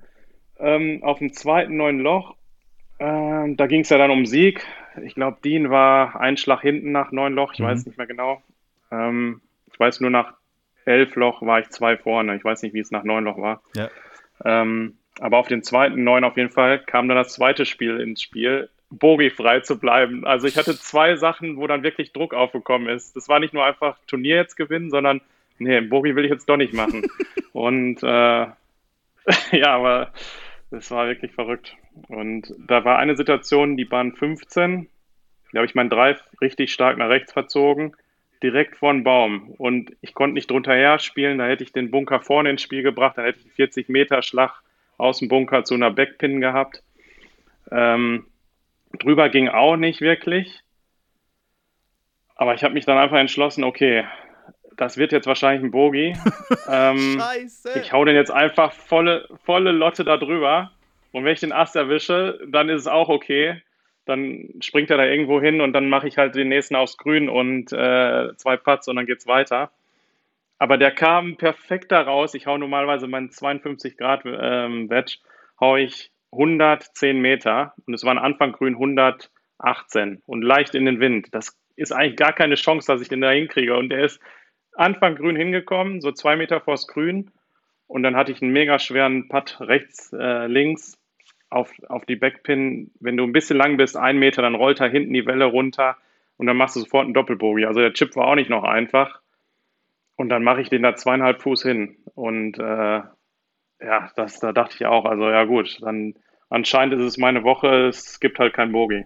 ähm, 0.59 1.01
auf 1.03 1.19
dem 1.19 1.33
zweiten 1.33 1.77
neuen 1.77 2.01
Loch, 2.01 2.35
äh, 2.99 3.55
da 3.55 3.67
ging 3.67 3.81
es 3.81 3.91
ja 3.91 3.99
dann 3.99 4.11
um 4.11 4.27
Sieg. 4.27 4.65
Ich 5.05 5.15
glaube, 5.15 5.39
Dean 5.45 5.71
war 5.71 6.19
ein 6.19 6.37
Schlag 6.37 6.63
hinten 6.63 6.93
nach 6.93 7.13
neun 7.13 7.35
Loch, 7.35 7.53
ich 7.53 7.61
mhm. 7.61 7.65
weiß 7.65 7.85
nicht 7.85 7.99
mehr 7.99 8.07
genau. 8.07 8.43
Ähm, 8.91 9.43
ich 9.71 9.79
weiß 9.79 10.01
nur, 10.01 10.11
nach 10.11 10.33
elf 10.87 11.15
Loch 11.17 11.43
war 11.43 11.61
ich 11.61 11.69
zwei 11.69 11.97
vorne. 11.97 12.37
Ich 12.37 12.45
weiß 12.45 12.63
nicht, 12.63 12.73
wie 12.73 12.81
es 12.81 12.91
nach 12.91 13.05
neun 13.05 13.25
Loch 13.25 13.39
war. 13.39 13.61
Ja. 13.75 13.91
Ähm, 14.45 14.97
aber 15.21 15.39
auf 15.39 15.49
den 15.49 15.63
zweiten 15.63 16.05
neun 16.05 16.25
auf 16.25 16.37
jeden 16.37 16.51
Fall 16.51 16.79
kam 16.79 17.09
dann 17.09 17.17
das 17.17 17.35
zweite 17.35 17.67
Spiel 17.67 18.01
ins 18.01 18.23
Spiel, 18.23 18.69
bogiefrei 18.91 19.61
zu 19.61 19.79
bleiben. 19.79 20.27
Also 20.27 20.47
ich 20.47 20.57
hatte 20.57 20.79
zwei 20.79 21.17
Sachen, 21.17 21.57
wo 21.57 21.67
dann 21.67 21.83
wirklich 21.83 22.13
Druck 22.13 22.35
aufgekommen 22.35 22.89
ist. 22.89 23.17
Das 23.17 23.29
war 23.29 23.41
nicht 23.41 23.55
nur 23.55 23.65
einfach 23.65 23.99
Turnier 24.07 24.37
jetzt 24.37 24.57
gewinnen, 24.57 24.91
sondern 24.91 25.21
nee, 25.59 25.81
Bogi 25.81 26.15
will 26.15 26.25
ich 26.25 26.31
jetzt 26.31 26.49
doch 26.49 26.57
nicht 26.57 26.75
machen. 26.75 27.07
Und 27.53 28.03
äh, 28.03 28.47
ja, 29.53 29.69
aber 29.69 30.13
das 30.71 30.91
war 30.91 31.09
wirklich 31.09 31.33
verrückt. 31.33 31.75
Und 32.09 32.55
da 32.59 32.85
war 32.85 32.99
eine 32.99 33.17
Situation, 33.17 33.77
die 33.77 33.85
Bahn 33.85 34.13
15, 34.13 34.89
da 35.53 35.59
habe 35.59 35.67
ich 35.67 35.75
meinen 35.75 35.91
Drive 35.91 36.23
richtig 36.41 36.73
stark 36.73 36.99
nach 36.99 37.09
rechts 37.09 37.33
verzogen, 37.33 37.97
direkt 38.43 38.77
vor 38.77 38.93
den 38.93 39.05
Baum. 39.05 39.55
Und 39.57 39.97
ich 40.03 40.15
konnte 40.15 40.35
nicht 40.35 40.51
drunter 40.51 40.75
her 40.75 40.99
spielen, 40.99 41.39
da 41.39 41.47
hätte 41.47 41.65
ich 41.65 41.73
den 41.73 41.91
Bunker 41.91 42.21
vorne 42.21 42.51
ins 42.51 42.63
Spiel 42.63 42.83
gebracht, 42.83 43.17
da 43.17 43.23
hätte 43.23 43.39
ich 43.39 43.47
einen 43.47 43.55
40 43.55 43.89
Meter 43.89 44.23
Schlag 44.23 44.61
aus 44.99 45.19
dem 45.19 45.29
Bunker 45.29 45.65
zu 45.65 45.75
einer 45.75 45.91
Backpin 45.91 46.41
gehabt. 46.41 46.83
Ähm, 47.71 48.27
drüber 48.99 49.29
ging 49.29 49.49
auch 49.49 49.77
nicht 49.77 50.01
wirklich. 50.01 50.63
Aber 52.35 52.55
ich 52.55 52.63
habe 52.63 52.75
mich 52.75 52.85
dann 52.85 52.99
einfach 52.99 53.19
entschlossen, 53.19 53.65
okay, 53.65 54.05
das 54.77 54.99
wird 54.99 55.13
jetzt 55.13 55.27
wahrscheinlich 55.27 55.65
ein 55.65 55.71
Bogi. 55.71 56.15
ähm, 56.71 57.19
Scheiße. 57.19 57.81
Ich 57.81 57.93
hau 57.93 58.05
den 58.05 58.15
jetzt 58.15 58.31
einfach 58.31 58.73
volle, 58.73 59.27
volle 59.45 59.73
Lotte 59.73 60.05
da 60.05 60.17
drüber. 60.17 60.73
Und 61.13 61.25
wenn 61.25 61.33
ich 61.33 61.41
den 61.41 61.53
Ast 61.53 61.77
erwische, 61.77 62.39
dann 62.47 62.69
ist 62.69 62.83
es 62.83 62.87
auch 62.87 63.09
okay. 63.09 63.63
Dann 64.05 64.51
springt 64.61 64.91
er 64.91 64.99
da 64.99 65.05
irgendwo 65.05 65.41
hin 65.41 65.61
und 65.61 65.73
dann 65.73 65.89
mache 65.89 66.07
ich 66.07 66.19
halt 66.19 66.35
den 66.35 66.49
nächsten 66.49 66.77
aufs 66.77 66.99
Grün 66.99 67.29
und 67.29 67.73
äh, 67.73 68.37
zwei 68.37 68.57
Putts 68.57 68.87
und 68.87 68.97
dann 68.97 69.07
geht's 69.07 69.27
weiter. 69.27 69.71
Aber 70.59 70.79
der 70.79 70.91
kam 70.91 71.37
perfekt 71.37 71.93
da 71.93 72.01
raus. 72.01 72.35
Ich 72.35 72.47
hau 72.47 72.57
normalerweise 72.57 73.07
meinen 73.07 73.31
52 73.31 73.97
Grad 73.97 74.23
ähm, 74.25 74.89
Wedge, 74.89 75.19
hau 75.61 75.77
ich 75.77 76.11
110 76.33 77.21
Meter 77.21 77.75
und 77.87 77.95
es 77.95 78.05
war 78.05 78.13
ein 78.13 78.19
Anfang 78.19 78.53
grün 78.53 78.75
118 78.75 80.23
und 80.27 80.43
leicht 80.43 80.75
in 80.75 80.87
den 80.87 81.01
Wind. 81.01 81.29
Das 81.33 81.59
ist 81.77 81.93
eigentlich 81.93 82.17
gar 82.17 82.33
keine 82.33 82.55
Chance, 82.55 82.87
dass 82.87 83.03
ich 83.03 83.09
den 83.09 83.21
da 83.21 83.31
hinkriege. 83.31 83.77
Und 83.77 83.91
der 83.91 84.05
ist 84.05 84.21
Anfang 84.73 85.15
grün 85.15 85.37
hingekommen, 85.37 86.01
so 86.01 86.13
zwei 86.13 86.37
Meter 86.37 86.61
vors 86.61 86.87
Grün. 86.87 87.31
Und 87.87 88.03
dann 88.03 88.17
hatte 88.17 88.33
ich 88.33 88.43
einen 88.43 88.53
mega 88.53 88.79
schweren 88.79 89.29
Putt 89.29 89.59
rechts, 89.61 90.13
äh, 90.13 90.47
links 90.47 90.99
auf, 91.51 91.73
auf 91.89 92.05
die 92.05 92.17
Backpin. 92.17 92.91
Wenn 92.99 93.17
du 93.17 93.25
ein 93.25 93.33
bisschen 93.33 93.57
lang 93.57 93.77
bist, 93.77 93.97
ein 93.97 94.19
Meter, 94.19 94.43
dann 94.43 94.55
rollt 94.55 94.81
er 94.81 94.89
hinten 94.89 95.13
die 95.13 95.27
Welle 95.27 95.45
runter 95.45 95.97
und 96.37 96.47
dann 96.47 96.57
machst 96.57 96.77
du 96.77 96.81
sofort 96.81 97.05
einen 97.05 97.15
Doppelbogie. 97.15 97.67
Also 97.67 97.81
der 97.81 97.93
Chip 97.93 98.17
war 98.17 98.27
auch 98.27 98.35
nicht 98.35 98.51
noch 98.51 98.65
einfach. 98.65 99.21
Und 100.17 100.29
dann 100.29 100.43
mache 100.43 100.61
ich 100.61 100.69
den 100.69 100.83
da 100.83 100.95
zweieinhalb 100.97 101.43
Fuß 101.43 101.63
hin. 101.63 101.97
Und 102.15 102.59
äh, 102.59 103.03
ja, 103.81 104.11
das, 104.17 104.41
da 104.41 104.53
dachte 104.53 104.75
ich 104.79 104.87
auch, 104.87 105.05
also 105.05 105.29
ja 105.29 105.45
gut, 105.45 105.79
dann 105.83 106.15
anscheinend 106.49 106.95
ist 106.95 107.05
es 107.05 107.19
meine 107.19 107.45
Woche, 107.45 107.89
es 107.89 108.21
gibt 108.21 108.39
halt 108.39 108.55
kein 108.55 108.73
Bogie. 108.73 109.05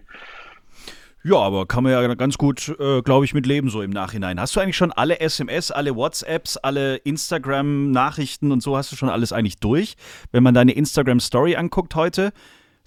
Ja, 1.23 1.37
aber 1.37 1.67
kann 1.67 1.83
man 1.83 1.91
ja 1.91 2.15
ganz 2.15 2.39
gut, 2.39 2.75
äh, 2.79 3.03
glaube 3.03 3.25
ich, 3.25 3.35
mit 3.35 3.45
leben 3.45 3.69
so 3.69 3.83
im 3.83 3.91
Nachhinein. 3.91 4.39
Hast 4.39 4.55
du 4.55 4.59
eigentlich 4.59 4.77
schon 4.77 4.91
alle 4.91 5.19
SMS, 5.19 5.69
alle 5.69 5.95
WhatsApps, 5.95 6.57
alle 6.57 6.95
Instagram-Nachrichten 6.95 8.51
und 8.51 8.63
so 8.63 8.75
hast 8.75 8.91
du 8.91 8.95
schon 8.95 9.09
alles 9.09 9.31
eigentlich 9.31 9.59
durch? 9.59 9.97
Wenn 10.31 10.41
man 10.41 10.55
deine 10.55 10.71
Instagram-Story 10.71 11.55
anguckt 11.55 11.93
heute, 11.93 12.33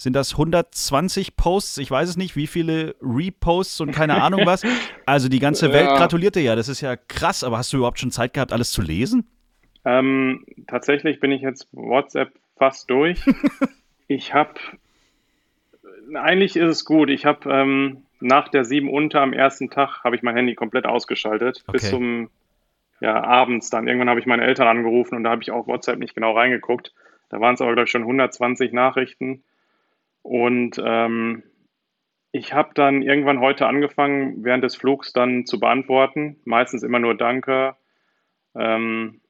sind 0.05 0.15
das 0.15 0.33
120 0.35 1.37
Posts? 1.37 1.79
Ich 1.79 1.91
weiß 1.91 2.09
es 2.09 2.17
nicht, 2.17 2.37
wie 2.37 2.47
viele 2.47 2.95
Reposts 3.03 3.81
und 3.81 3.91
keine 3.91 4.23
Ahnung 4.23 4.43
was. 4.45 4.63
Also 5.07 5.29
die 5.29 5.39
ganze 5.39 5.71
Welt 5.71 5.85
ja. 5.85 5.97
gratuliert 5.97 6.35
dir 6.35 6.43
ja. 6.43 6.57
Das 6.57 6.69
ist 6.71 6.81
ja 6.81 6.97
krass, 6.97 7.45
aber 7.45 7.59
hast 7.59 7.73
du 7.73 7.77
überhaupt 7.77 7.99
schon 7.99 8.11
Zeit 8.11 8.33
gehabt, 8.33 8.55
alles 8.55 8.71
zu 8.71 8.81
lesen? 8.81 9.27
Ähm, 9.85 10.47
tatsächlich 10.67 11.21
bin 11.21 11.31
ich 11.31 11.43
jetzt 11.43 11.69
WhatsApp 11.73 12.33
fast 12.57 12.89
durch. 12.89 13.21
ich 14.09 14.33
habe, 14.33 14.55
eigentlich 16.15 16.57
ist 16.57 16.71
es 16.71 16.85
gut. 16.87 17.11
Ich 17.11 17.27
habe 17.27 17.53
ähm, 17.53 18.05
nach 18.21 18.49
der 18.49 18.65
7 18.65 18.89
unter 18.89 19.21
am 19.21 19.35
ersten 19.35 19.69
Tag 19.69 20.05
habe 20.05 20.17
ich 20.17 20.23
mein 20.23 20.37
Handy 20.37 20.55
komplett 20.55 20.87
ausgeschaltet. 20.87 21.63
Okay. 21.67 21.73
Bis 21.73 21.91
zum 21.91 22.31
ja, 23.01 23.23
abends 23.23 23.69
dann. 23.69 23.87
Irgendwann 23.87 24.09
habe 24.09 24.21
ich 24.21 24.27
meine 24.27 24.45
Eltern 24.45 24.69
angerufen 24.69 25.17
und 25.17 25.25
da 25.25 25.31
habe 25.31 25.43
ich 25.43 25.51
auch 25.51 25.67
WhatsApp 25.67 25.99
nicht 25.99 26.15
genau 26.15 26.33
reingeguckt. 26.33 26.95
Da 27.29 27.41
waren 27.41 27.55
es 27.55 27.61
aber, 27.61 27.75
glaube 27.75 27.85
ich, 27.85 27.91
schon 27.91 28.03
120 28.03 28.73
Nachrichten. 28.73 29.43
Und 30.25 30.83
ähm, 30.83 31.43
ich 32.33 32.55
habe 32.55 32.71
dann 32.75 33.03
irgendwann 33.03 33.41
heute 33.41 33.67
angefangen, 33.67 34.43
während 34.43 34.65
des 34.65 34.75
Flugs 34.75 35.13
dann 35.13 35.45
zu 35.45 35.61
beantworten. 35.61 36.41
Meistens 36.45 36.83
immer 36.83 36.99
nur 36.99 37.15
Danke. 37.15 37.77
Ähm, 38.57 39.21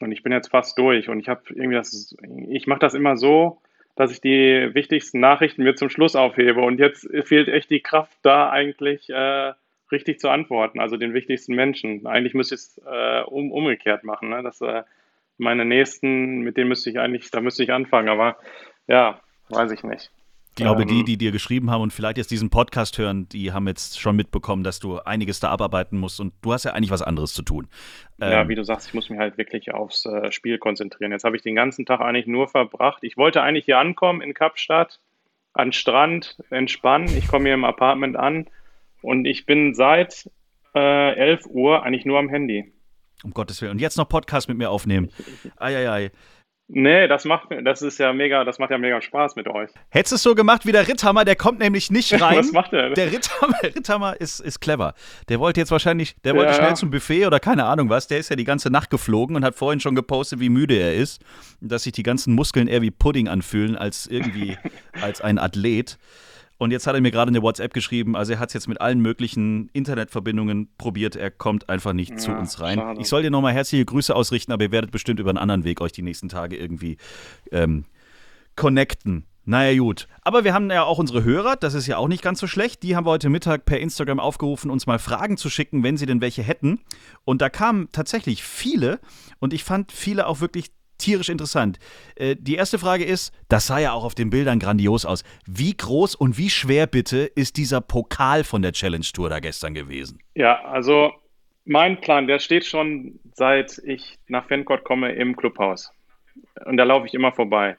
und 0.00 0.12
ich 0.12 0.22
bin 0.22 0.32
jetzt 0.32 0.52
fast 0.52 0.78
durch. 0.78 1.08
Und 1.08 1.18
ich 1.18 1.28
habe 1.28 1.42
irgendwie 1.48 1.74
das, 1.74 2.16
ich 2.48 2.68
mache 2.68 2.78
das 2.78 2.94
immer 2.94 3.16
so, 3.16 3.60
dass 3.96 4.12
ich 4.12 4.20
die 4.20 4.70
wichtigsten 4.74 5.18
Nachrichten 5.18 5.64
mir 5.64 5.74
zum 5.74 5.90
Schluss 5.90 6.14
aufhebe. 6.14 6.60
Und 6.60 6.78
jetzt 6.78 7.08
fehlt 7.24 7.48
echt 7.48 7.68
die 7.68 7.82
Kraft 7.82 8.16
da 8.22 8.48
eigentlich 8.48 9.10
äh, 9.10 9.52
richtig 9.90 10.20
zu 10.20 10.28
antworten, 10.28 10.78
also 10.78 10.96
den 10.96 11.14
wichtigsten 11.14 11.56
Menschen. 11.56 12.06
Eigentlich 12.06 12.34
müsste 12.34 12.54
ich 12.54 12.60
es 12.60 12.80
äh, 12.86 13.22
um, 13.22 13.50
umgekehrt 13.50 14.04
machen. 14.04 14.28
Ne? 14.28 14.44
Dass 14.44 14.60
äh, 14.60 14.84
meine 15.36 15.64
Nächsten, 15.64 16.42
mit 16.42 16.56
denen 16.56 16.68
müsste 16.68 16.90
ich 16.90 17.00
eigentlich, 17.00 17.32
da 17.32 17.40
müsste 17.40 17.64
ich 17.64 17.72
anfangen. 17.72 18.08
Aber 18.08 18.36
ja, 18.86 19.20
weiß 19.48 19.72
ich 19.72 19.82
nicht. 19.82 20.12
Ich 20.58 20.64
glaube, 20.64 20.86
die, 20.86 21.00
ähm. 21.00 21.04
die 21.04 21.16
dir 21.16 21.30
geschrieben 21.30 21.70
haben 21.70 21.82
und 21.82 21.92
vielleicht 21.92 22.18
jetzt 22.18 22.32
diesen 22.32 22.50
Podcast 22.50 22.98
hören, 22.98 23.28
die 23.28 23.52
haben 23.52 23.68
jetzt 23.68 24.00
schon 24.00 24.16
mitbekommen, 24.16 24.64
dass 24.64 24.80
du 24.80 24.98
einiges 24.98 25.38
da 25.38 25.50
abarbeiten 25.50 25.98
musst 25.98 26.20
und 26.20 26.34
du 26.42 26.52
hast 26.52 26.64
ja 26.64 26.72
eigentlich 26.72 26.90
was 26.90 27.02
anderes 27.02 27.32
zu 27.32 27.42
tun. 27.42 27.68
Ja, 28.18 28.42
ähm, 28.42 28.48
wie 28.48 28.56
du 28.56 28.64
sagst, 28.64 28.88
ich 28.88 28.94
muss 28.94 29.08
mich 29.08 29.20
halt 29.20 29.38
wirklich 29.38 29.72
aufs 29.72 30.04
äh, 30.04 30.32
Spiel 30.32 30.58
konzentrieren. 30.58 31.12
Jetzt 31.12 31.22
habe 31.22 31.36
ich 31.36 31.42
den 31.42 31.54
ganzen 31.54 31.86
Tag 31.86 32.00
eigentlich 32.00 32.26
nur 32.26 32.48
verbracht. 32.48 33.04
Ich 33.04 33.16
wollte 33.16 33.40
eigentlich 33.40 33.66
hier 33.66 33.78
ankommen 33.78 34.20
in 34.20 34.34
Kapstadt, 34.34 35.00
an 35.52 35.72
Strand, 35.72 36.38
entspannen. 36.50 37.08
Ich 37.16 37.28
komme 37.28 37.44
hier 37.44 37.54
im 37.54 37.64
Apartment 37.64 38.16
an 38.16 38.48
und 39.00 39.26
ich 39.26 39.46
bin 39.46 39.74
seit 39.74 40.28
äh, 40.74 41.14
11 41.14 41.46
Uhr 41.46 41.84
eigentlich 41.84 42.04
nur 42.04 42.18
am 42.18 42.28
Handy. 42.28 42.72
Um 43.24 43.32
Gottes 43.32 43.60
Willen. 43.62 43.72
Und 43.72 43.80
jetzt 43.80 43.96
noch 43.96 44.08
Podcast 44.08 44.48
mit 44.48 44.58
mir 44.58 44.70
aufnehmen. 44.70 45.10
Eieiei. 45.56 46.10
Nee, 46.70 47.08
das 47.08 47.24
macht 47.24 47.48
das 47.64 47.80
ist 47.80 47.98
ja 47.98 48.12
mega, 48.12 48.44
das 48.44 48.58
macht 48.58 48.70
ja 48.70 48.76
mega 48.76 49.00
Spaß 49.00 49.36
mit 49.36 49.48
euch. 49.48 49.70
Hättest 49.88 50.12
du 50.12 50.16
es 50.16 50.22
so 50.22 50.34
gemacht 50.34 50.66
wie 50.66 50.72
der 50.72 50.86
Ritthammer, 50.86 51.24
der 51.24 51.34
kommt 51.34 51.60
nämlich 51.60 51.90
nicht 51.90 52.12
rein. 52.20 52.36
Was 52.36 52.52
macht 52.52 52.72
der? 52.72 52.90
Der 52.90 53.10
Ritthammer, 53.10 53.56
Ritthammer 53.62 54.20
ist, 54.20 54.40
ist 54.40 54.60
clever. 54.60 54.92
Der 55.30 55.40
wollte 55.40 55.60
jetzt 55.60 55.70
wahrscheinlich, 55.70 56.16
der 56.24 56.34
wollte 56.34 56.52
ja. 56.52 56.58
schnell 56.58 56.76
zum 56.76 56.90
Buffet 56.90 57.26
oder 57.26 57.40
keine 57.40 57.64
Ahnung 57.64 57.88
was. 57.88 58.06
Der 58.06 58.18
ist 58.18 58.28
ja 58.28 58.36
die 58.36 58.44
ganze 58.44 58.70
Nacht 58.70 58.90
geflogen 58.90 59.34
und 59.34 59.46
hat 59.46 59.54
vorhin 59.54 59.80
schon 59.80 59.94
gepostet, 59.94 60.40
wie 60.40 60.50
müde 60.50 60.74
er 60.74 60.94
ist. 60.94 61.22
Dass 61.62 61.84
sich 61.84 61.92
die 61.92 62.02
ganzen 62.02 62.34
Muskeln 62.34 62.68
eher 62.68 62.82
wie 62.82 62.90
Pudding 62.90 63.28
anfühlen 63.28 63.74
als 63.74 64.06
irgendwie 64.06 64.58
als 65.00 65.22
ein 65.22 65.38
Athlet. 65.38 65.98
Und 66.58 66.72
jetzt 66.72 66.86
hat 66.88 66.94
er 66.94 67.00
mir 67.00 67.12
gerade 67.12 67.28
eine 67.28 67.40
WhatsApp 67.40 67.72
geschrieben, 67.72 68.16
also 68.16 68.32
er 68.32 68.40
hat 68.40 68.48
es 68.48 68.54
jetzt 68.54 68.68
mit 68.68 68.80
allen 68.80 69.00
möglichen 69.00 69.70
Internetverbindungen 69.72 70.68
probiert, 70.76 71.14
er 71.14 71.30
kommt 71.30 71.68
einfach 71.68 71.92
nicht 71.92 72.10
ja, 72.10 72.16
zu 72.16 72.32
uns 72.32 72.60
rein. 72.60 72.78
Schade. 72.78 73.00
Ich 73.00 73.08
soll 73.08 73.22
dir 73.22 73.30
nochmal 73.30 73.54
herzliche 73.54 73.84
Grüße 73.84 74.14
ausrichten, 74.14 74.50
aber 74.50 74.64
ihr 74.64 74.72
werdet 74.72 74.90
bestimmt 74.90 75.20
über 75.20 75.30
einen 75.30 75.38
anderen 75.38 75.64
Weg 75.64 75.80
euch 75.80 75.92
die 75.92 76.02
nächsten 76.02 76.28
Tage 76.28 76.56
irgendwie 76.56 76.96
ähm, 77.52 77.84
connecten. 78.56 79.24
Naja, 79.44 79.78
gut. 79.78 80.08
Aber 80.20 80.44
wir 80.44 80.52
haben 80.52 80.70
ja 80.70 80.84
auch 80.84 80.98
unsere 80.98 81.24
Hörer, 81.24 81.56
das 81.56 81.72
ist 81.72 81.86
ja 81.86 81.96
auch 81.96 82.08
nicht 82.08 82.22
ganz 82.22 82.38
so 82.38 82.46
schlecht. 82.46 82.82
Die 82.82 82.96
haben 82.96 83.06
wir 83.06 83.12
heute 83.12 83.30
Mittag 83.30 83.64
per 83.64 83.80
Instagram 83.80 84.20
aufgerufen, 84.20 84.70
uns 84.70 84.86
mal 84.86 84.98
Fragen 84.98 85.38
zu 85.38 85.48
schicken, 85.48 85.82
wenn 85.82 85.96
sie 85.96 86.04
denn 86.04 86.20
welche 86.20 86.42
hätten. 86.42 86.80
Und 87.24 87.40
da 87.40 87.48
kamen 87.48 87.88
tatsächlich 87.90 88.42
viele 88.42 89.00
und 89.38 89.54
ich 89.54 89.64
fand 89.64 89.90
viele 89.90 90.26
auch 90.26 90.42
wirklich 90.42 90.70
tierisch 90.98 91.28
interessant. 91.28 91.78
Äh, 92.16 92.36
die 92.38 92.56
erste 92.56 92.78
Frage 92.78 93.04
ist, 93.04 93.32
das 93.48 93.66
sah 93.66 93.78
ja 93.78 93.92
auch 93.92 94.04
auf 94.04 94.14
den 94.14 94.30
Bildern 94.30 94.58
grandios 94.58 95.04
aus. 95.04 95.24
Wie 95.46 95.76
groß 95.76 96.14
und 96.14 96.38
wie 96.38 96.50
schwer 96.50 96.86
bitte 96.86 97.18
ist 97.18 97.56
dieser 97.56 97.80
Pokal 97.80 98.44
von 98.44 98.62
der 98.62 98.72
Challenge 98.72 99.06
Tour 99.12 99.30
da 99.30 99.40
gestern 99.40 99.74
gewesen? 99.74 100.20
Ja, 100.34 100.62
also 100.64 101.12
mein 101.64 102.00
Plan, 102.00 102.26
der 102.26 102.38
steht 102.38 102.64
schon 102.64 103.20
seit 103.38 103.78
ich 103.84 104.18
nach 104.26 104.46
Fancourt 104.48 104.84
komme 104.84 105.12
im 105.12 105.36
Clubhaus. 105.36 105.92
Und 106.64 106.76
da 106.76 106.84
laufe 106.84 107.06
ich 107.06 107.14
immer 107.14 107.32
vorbei. 107.32 107.76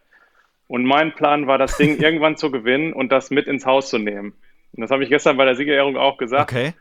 Und 0.67 0.85
mein 0.85 1.13
Plan 1.13 1.47
war, 1.47 1.57
das 1.57 1.77
Ding 1.77 1.97
irgendwann 2.01 2.37
zu 2.37 2.49
gewinnen 2.49 2.93
und 2.93 3.11
das 3.11 3.29
mit 3.29 3.47
ins 3.47 3.65
Haus 3.65 3.89
zu 3.89 3.99
nehmen. 3.99 4.33
Und 4.73 4.81
das 4.81 4.91
habe 4.91 5.03
ich 5.03 5.09
gestern 5.09 5.37
bei 5.37 5.45
der 5.45 5.55
Siegerehrung 5.55 5.97
auch 5.97 6.17
gesagt. 6.17 6.51
Okay. 6.51 6.73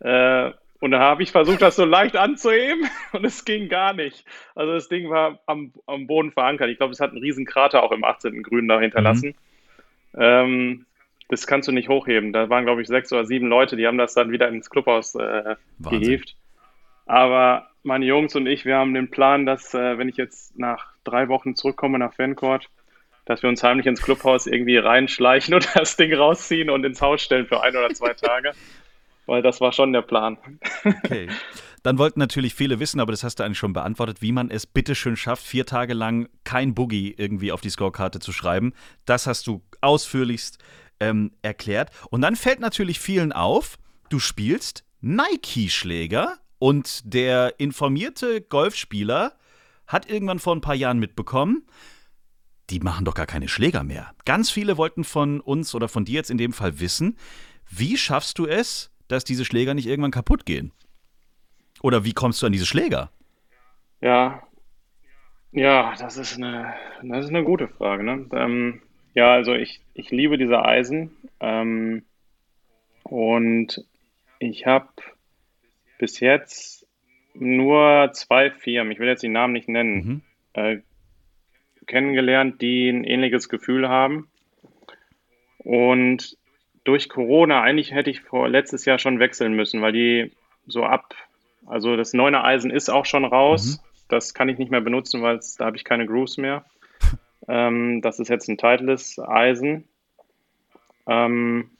Äh, 0.00 0.52
und 0.80 0.92
da 0.92 0.98
habe 0.98 1.22
ich 1.22 1.30
versucht, 1.30 1.60
das 1.62 1.76
so 1.76 1.84
leicht 1.84 2.16
anzuheben 2.16 2.88
und 3.12 3.24
es 3.24 3.44
ging 3.44 3.68
gar 3.68 3.92
nicht. 3.92 4.24
Also 4.54 4.72
das 4.72 4.88
Ding 4.88 5.10
war 5.10 5.38
am, 5.46 5.72
am 5.86 6.06
Boden 6.06 6.32
verankert. 6.32 6.70
Ich 6.70 6.78
glaube, 6.78 6.92
es 6.92 7.00
hat 7.00 7.10
einen 7.10 7.20
riesen 7.20 7.44
Krater 7.44 7.82
auch 7.82 7.92
im 7.92 8.02
18. 8.02 8.42
Grün 8.42 8.66
da 8.66 8.80
hinterlassen. 8.80 9.34
Mhm. 10.14 10.20
Ähm, 10.20 10.86
das 11.28 11.46
kannst 11.46 11.68
du 11.68 11.72
nicht 11.72 11.88
hochheben. 11.88 12.32
Da 12.32 12.48
waren, 12.48 12.64
glaube 12.64 12.82
ich, 12.82 12.88
sechs 12.88 13.12
oder 13.12 13.24
sieben 13.24 13.46
Leute, 13.46 13.76
die 13.76 13.86
haben 13.86 13.98
das 13.98 14.14
dann 14.14 14.32
wieder 14.32 14.48
ins 14.48 14.70
Clubhaus 14.70 15.14
äh, 15.14 15.54
gehievt. 15.78 16.34
Aber 17.06 17.68
meine 17.82 18.04
Jungs 18.04 18.34
und 18.34 18.46
ich, 18.46 18.64
wir 18.64 18.76
haben 18.76 18.94
den 18.94 19.10
Plan, 19.10 19.46
dass, 19.46 19.74
äh, 19.74 19.98
wenn 19.98 20.08
ich 20.08 20.16
jetzt 20.16 20.58
nach 20.58 20.92
drei 21.04 21.28
Wochen 21.28 21.54
zurückkomme 21.54 21.98
nach 21.98 22.14
Fancourt, 22.14 22.68
dass 23.26 23.42
wir 23.42 23.48
uns 23.48 23.62
heimlich 23.62 23.86
ins 23.86 24.02
Clubhaus 24.02 24.46
irgendwie 24.46 24.78
reinschleichen 24.78 25.54
und 25.54 25.68
das 25.74 25.96
Ding 25.96 26.12
rausziehen 26.14 26.70
und 26.70 26.84
ins 26.84 27.02
Haus 27.02 27.22
stellen 27.22 27.46
für 27.46 27.62
ein 27.62 27.76
oder 27.76 27.90
zwei 27.90 28.14
Tage 28.14 28.52
weil 29.26 29.42
das 29.42 29.60
war 29.60 29.72
schon 29.72 29.92
der 29.92 30.02
Plan. 30.02 30.38
Okay. 30.84 31.28
Dann 31.82 31.96
wollten 31.96 32.20
natürlich 32.20 32.54
viele 32.54 32.78
wissen, 32.78 33.00
aber 33.00 33.12
das 33.12 33.24
hast 33.24 33.36
du 33.36 33.42
eigentlich 33.42 33.58
schon 33.58 33.72
beantwortet, 33.72 34.20
wie 34.20 34.32
man 34.32 34.50
es 34.50 34.66
bitteschön 34.66 35.16
schafft, 35.16 35.46
vier 35.46 35.64
Tage 35.64 35.94
lang 35.94 36.28
kein 36.44 36.74
Boogie 36.74 37.14
irgendwie 37.16 37.52
auf 37.52 37.62
die 37.62 37.70
Scorekarte 37.70 38.18
zu 38.18 38.32
schreiben. 38.32 38.74
Das 39.06 39.26
hast 39.26 39.46
du 39.46 39.62
ausführlichst 39.80 40.58
ähm, 41.00 41.32
erklärt. 41.40 41.90
Und 42.10 42.20
dann 42.20 42.36
fällt 42.36 42.60
natürlich 42.60 43.00
vielen 43.00 43.32
auf, 43.32 43.78
du 44.10 44.18
spielst 44.18 44.84
Nike-Schläger 45.00 46.38
und 46.58 47.00
der 47.04 47.58
informierte 47.58 48.42
Golfspieler 48.42 49.32
hat 49.86 50.08
irgendwann 50.08 50.38
vor 50.38 50.54
ein 50.54 50.60
paar 50.60 50.74
Jahren 50.74 50.98
mitbekommen, 50.98 51.66
die 52.68 52.80
machen 52.80 53.04
doch 53.04 53.14
gar 53.14 53.26
keine 53.26 53.48
Schläger 53.48 53.82
mehr. 53.82 54.14
Ganz 54.24 54.50
viele 54.50 54.76
wollten 54.76 55.02
von 55.02 55.40
uns 55.40 55.74
oder 55.74 55.88
von 55.88 56.04
dir 56.04 56.14
jetzt 56.14 56.30
in 56.30 56.38
dem 56.38 56.52
Fall 56.52 56.78
wissen, 56.78 57.16
wie 57.68 57.96
schaffst 57.96 58.38
du 58.38 58.46
es, 58.46 58.89
dass 59.10 59.24
diese 59.24 59.44
Schläger 59.44 59.74
nicht 59.74 59.86
irgendwann 59.86 60.10
kaputt 60.10 60.46
gehen? 60.46 60.72
Oder 61.82 62.04
wie 62.04 62.12
kommst 62.12 62.42
du 62.42 62.46
an 62.46 62.52
diese 62.52 62.66
Schläger? 62.66 63.10
Ja, 64.00 64.42
ja, 65.52 65.94
das 65.98 66.16
ist 66.16 66.36
eine, 66.36 66.74
das 67.02 67.24
ist 67.24 67.30
eine 67.30 67.42
gute 67.42 67.68
Frage. 67.68 68.04
Ne? 68.04 68.26
Ähm, 68.32 68.82
ja, 69.14 69.32
also 69.32 69.54
ich, 69.54 69.80
ich 69.94 70.10
liebe 70.10 70.38
diese 70.38 70.64
Eisen 70.64 71.10
ähm, 71.40 72.04
und 73.02 73.84
ich 74.38 74.66
habe 74.66 74.88
bis 75.98 76.20
jetzt 76.20 76.86
nur 77.34 78.10
zwei 78.12 78.50
Firmen, 78.50 78.92
ich 78.92 79.00
will 79.00 79.08
jetzt 79.08 79.22
die 79.22 79.28
Namen 79.28 79.52
nicht 79.52 79.68
nennen, 79.68 79.94
mhm. 79.94 80.22
äh, 80.52 80.78
kennengelernt, 81.86 82.62
die 82.62 82.88
ein 82.88 83.04
ähnliches 83.04 83.48
Gefühl 83.48 83.88
haben. 83.88 84.28
Und 85.58 86.38
durch 86.84 87.08
Corona, 87.08 87.62
eigentlich 87.62 87.92
hätte 87.92 88.10
ich 88.10 88.22
vor 88.22 88.48
letztes 88.48 88.84
Jahr 88.84 88.98
schon 88.98 89.18
wechseln 89.18 89.52
müssen, 89.54 89.82
weil 89.82 89.92
die 89.92 90.32
so 90.66 90.84
ab, 90.84 91.14
also 91.66 91.96
das 91.96 92.12
neune 92.12 92.42
Eisen 92.44 92.70
ist 92.70 92.88
auch 92.88 93.06
schon 93.06 93.24
raus. 93.24 93.78
Mhm. 93.78 93.86
Das 94.08 94.34
kann 94.34 94.48
ich 94.48 94.58
nicht 94.58 94.70
mehr 94.70 94.80
benutzen, 94.80 95.22
weil 95.22 95.40
da 95.58 95.66
habe 95.66 95.76
ich 95.76 95.84
keine 95.84 96.06
Grooves 96.06 96.36
mehr. 96.36 96.64
ähm, 97.48 98.00
das 98.02 98.18
ist 98.18 98.28
jetzt 98.28 98.48
ein 98.48 98.58
Titleist 98.58 99.20
Eisen. 99.20 99.88
Ähm, 101.06 101.70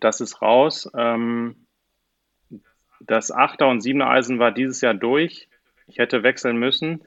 das 0.00 0.20
ist 0.20 0.42
raus. 0.42 0.90
Ähm, 0.96 1.56
das 3.00 3.34
8er 3.34 3.70
und 3.70 3.82
7er 3.82 4.08
Eisen 4.08 4.38
war 4.38 4.52
dieses 4.52 4.80
Jahr 4.80 4.94
durch. 4.94 5.48
Ich 5.88 5.98
hätte 5.98 6.22
wechseln 6.22 6.56
müssen. 6.56 7.02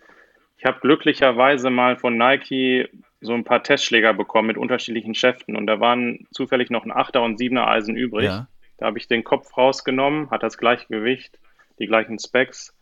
Ich 0.57 0.65
habe 0.65 0.79
glücklicherweise 0.79 1.69
mal 1.69 1.97
von 1.97 2.17
Nike 2.17 2.89
so 3.25 3.33
ein 3.33 3.43
paar 3.43 3.63
Testschläger 3.63 4.13
bekommen 4.13 4.47
mit 4.47 4.57
unterschiedlichen 4.57 5.15
Schäften 5.15 5.55
und 5.55 5.67
da 5.67 5.79
waren 5.79 6.27
zufällig 6.31 6.69
noch 6.69 6.85
ein 6.85 6.91
8er 6.91 7.19
und 7.19 7.39
7er 7.39 7.67
Eisen 7.67 7.95
übrig. 7.95 8.25
Ja. 8.25 8.47
Da 8.77 8.87
habe 8.87 8.97
ich 8.97 9.07
den 9.07 9.23
Kopf 9.23 9.57
rausgenommen, 9.57 10.29
hat 10.31 10.43
das 10.43 10.57
gleiche 10.57 10.87
Gewicht, 10.87 11.39
die 11.79 11.87
gleichen 11.87 12.19
Specs 12.19 12.75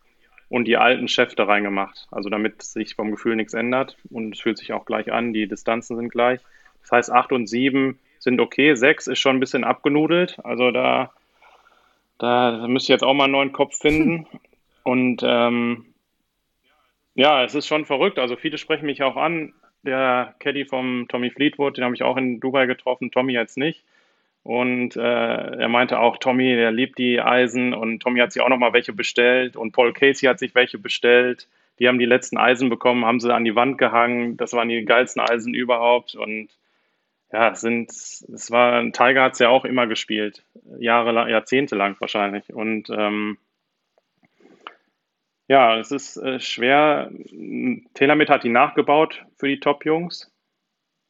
und 0.49 0.65
die 0.65 0.77
alten 0.77 1.07
Schäfte 1.07 1.47
reingemacht. 1.47 2.07
Also 2.11 2.29
damit 2.29 2.61
sich 2.61 2.95
vom 2.95 3.11
Gefühl 3.11 3.35
nichts 3.35 3.53
ändert 3.53 3.97
und 4.09 4.35
es 4.35 4.41
fühlt 4.41 4.57
sich 4.57 4.73
auch 4.73 4.85
gleich 4.85 5.11
an, 5.11 5.33
die 5.33 5.47
Distanzen 5.47 5.95
sind 5.97 6.09
gleich. 6.09 6.41
Das 6.81 6.91
heißt, 6.91 7.11
8 7.11 7.31
und 7.31 7.47
7 7.47 7.99
sind 8.19 8.39
okay, 8.39 8.75
6 8.75 9.07
ist 9.07 9.19
schon 9.19 9.37
ein 9.37 9.39
bisschen 9.39 9.63
abgenudelt. 9.63 10.37
Also 10.43 10.71
da, 10.71 11.11
da 12.19 12.67
müsste 12.67 12.85
ich 12.85 12.95
jetzt 12.95 13.03
auch 13.03 13.13
mal 13.13 13.25
einen 13.25 13.33
neuen 13.33 13.51
Kopf 13.51 13.77
finden. 13.77 14.27
Und 14.83 15.21
ähm, 15.23 15.85
ja, 17.15 17.43
es 17.43 17.55
ist 17.55 17.67
schon 17.67 17.85
verrückt. 17.85 18.19
Also 18.19 18.35
viele 18.35 18.57
sprechen 18.57 18.85
mich 18.85 19.01
auch 19.01 19.15
an. 19.15 19.53
Der 19.83 20.35
Caddy 20.39 20.65
vom 20.65 21.07
Tommy 21.09 21.29
Fleetwood, 21.29 21.77
den 21.77 21.83
habe 21.83 21.95
ich 21.95 22.03
auch 22.03 22.17
in 22.17 22.39
Dubai 22.39 22.65
getroffen, 22.65 23.11
Tommy 23.11 23.33
jetzt 23.33 23.57
nicht. 23.57 23.83
Und 24.43 24.97
äh, 24.97 24.99
er 25.01 25.69
meinte 25.69 25.99
auch, 25.99 26.17
Tommy, 26.17 26.55
der 26.55 26.71
liebt 26.71 26.97
die 26.97 27.21
Eisen 27.21 27.73
und 27.73 28.01
Tommy 28.01 28.19
hat 28.19 28.33
sich 28.33 28.41
auch 28.41 28.49
nochmal 28.49 28.73
welche 28.73 28.91
bestellt 28.91 29.55
und 29.55 29.71
Paul 29.71 29.93
Casey 29.93 30.27
hat 30.27 30.39
sich 30.39 30.53
welche 30.53 30.77
bestellt. 30.77 31.47
Die 31.79 31.87
haben 31.87 31.97
die 31.97 32.05
letzten 32.05 32.37
Eisen 32.37 32.69
bekommen, 32.69 33.05
haben 33.05 33.19
sie 33.19 33.33
an 33.33 33.45
die 33.45 33.55
Wand 33.55 33.77
gehangen. 33.77 34.37
Das 34.37 34.53
waren 34.53 34.69
die 34.69 34.85
geilsten 34.85 35.21
Eisen 35.21 35.53
überhaupt. 35.53 36.15
Und 36.15 36.49
ja, 37.31 37.55
sind, 37.55 37.89
es 37.89 38.51
war, 38.51 38.83
Tiger 38.91 39.23
hat 39.23 39.33
es 39.33 39.39
ja 39.39 39.49
auch 39.49 39.65
immer 39.65 39.87
gespielt. 39.87 40.43
Jahre, 40.77 41.31
Jahrzehnte 41.31 41.75
lang 41.75 41.95
wahrscheinlich. 41.99 42.53
Und 42.53 42.89
ähm, 42.89 43.37
ja, 45.47 45.77
es 45.77 45.91
ist 45.91 46.17
äh, 46.17 46.39
schwer. 46.39 47.11
Telemet 47.93 48.29
hat 48.29 48.43
die 48.43 48.49
nachgebaut 48.49 49.25
für 49.37 49.47
die 49.47 49.59
Top-Jungs. 49.59 50.31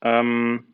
Ähm, 0.01 0.73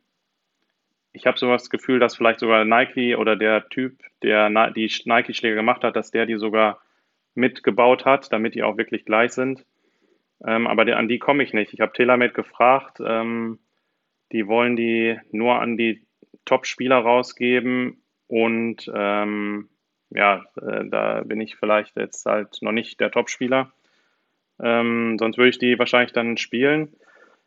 ich 1.12 1.26
habe 1.26 1.38
so 1.38 1.48
das 1.48 1.70
Gefühl, 1.70 2.00
dass 2.00 2.16
vielleicht 2.16 2.40
sogar 2.40 2.64
Nike 2.66 3.16
oder 3.16 3.36
der 3.36 3.68
Typ, 3.70 4.02
der 4.24 4.50
die 4.72 4.92
Nike-Schläge 5.06 5.56
gemacht 5.56 5.84
hat, 5.84 5.96
dass 5.96 6.12
der 6.12 6.26
die 6.26 6.38
sogar 6.38 6.82
mitgebaut 7.36 8.06
hat, 8.06 8.32
damit 8.32 8.56
die 8.56 8.64
auch 8.64 8.78
wirklich 8.78 9.06
gleich 9.06 9.34
sind. 9.34 9.66
Ähm, 10.46 10.68
aber 10.68 10.86
der, 10.86 10.98
an 10.98 11.08
die 11.08 11.20
komme 11.20 11.44
ich 11.44 11.54
nicht. 11.54 11.74
Ich 11.74 11.82
habe 11.82 11.94
TaylorMade 11.94 12.34
gefragt. 12.34 13.00
Ähm, 13.06 13.60
die 14.32 14.48
wollen 14.48 14.76
die 14.76 15.20
nur 15.32 15.60
an 15.60 15.78
die 15.78 16.06
Top-Spieler 16.46 16.98
rausgeben 16.98 18.04
und 18.28 18.90
ähm, 18.94 19.70
ja, 20.10 20.46
äh, 20.62 20.86
da 20.86 21.22
bin 21.24 21.42
ich 21.42 21.56
vielleicht 21.56 21.96
jetzt 21.98 22.26
halt 22.26 22.62
noch 22.62 22.72
nicht 22.72 23.00
der 23.00 23.12
Top-Spieler. 23.12 23.72
Ähm, 24.62 25.18
sonst 25.20 25.38
würde 25.38 25.50
ich 25.50 25.60
die 25.60 25.80
wahrscheinlich 25.80 26.12
dann 26.12 26.38
spielen. 26.38 26.96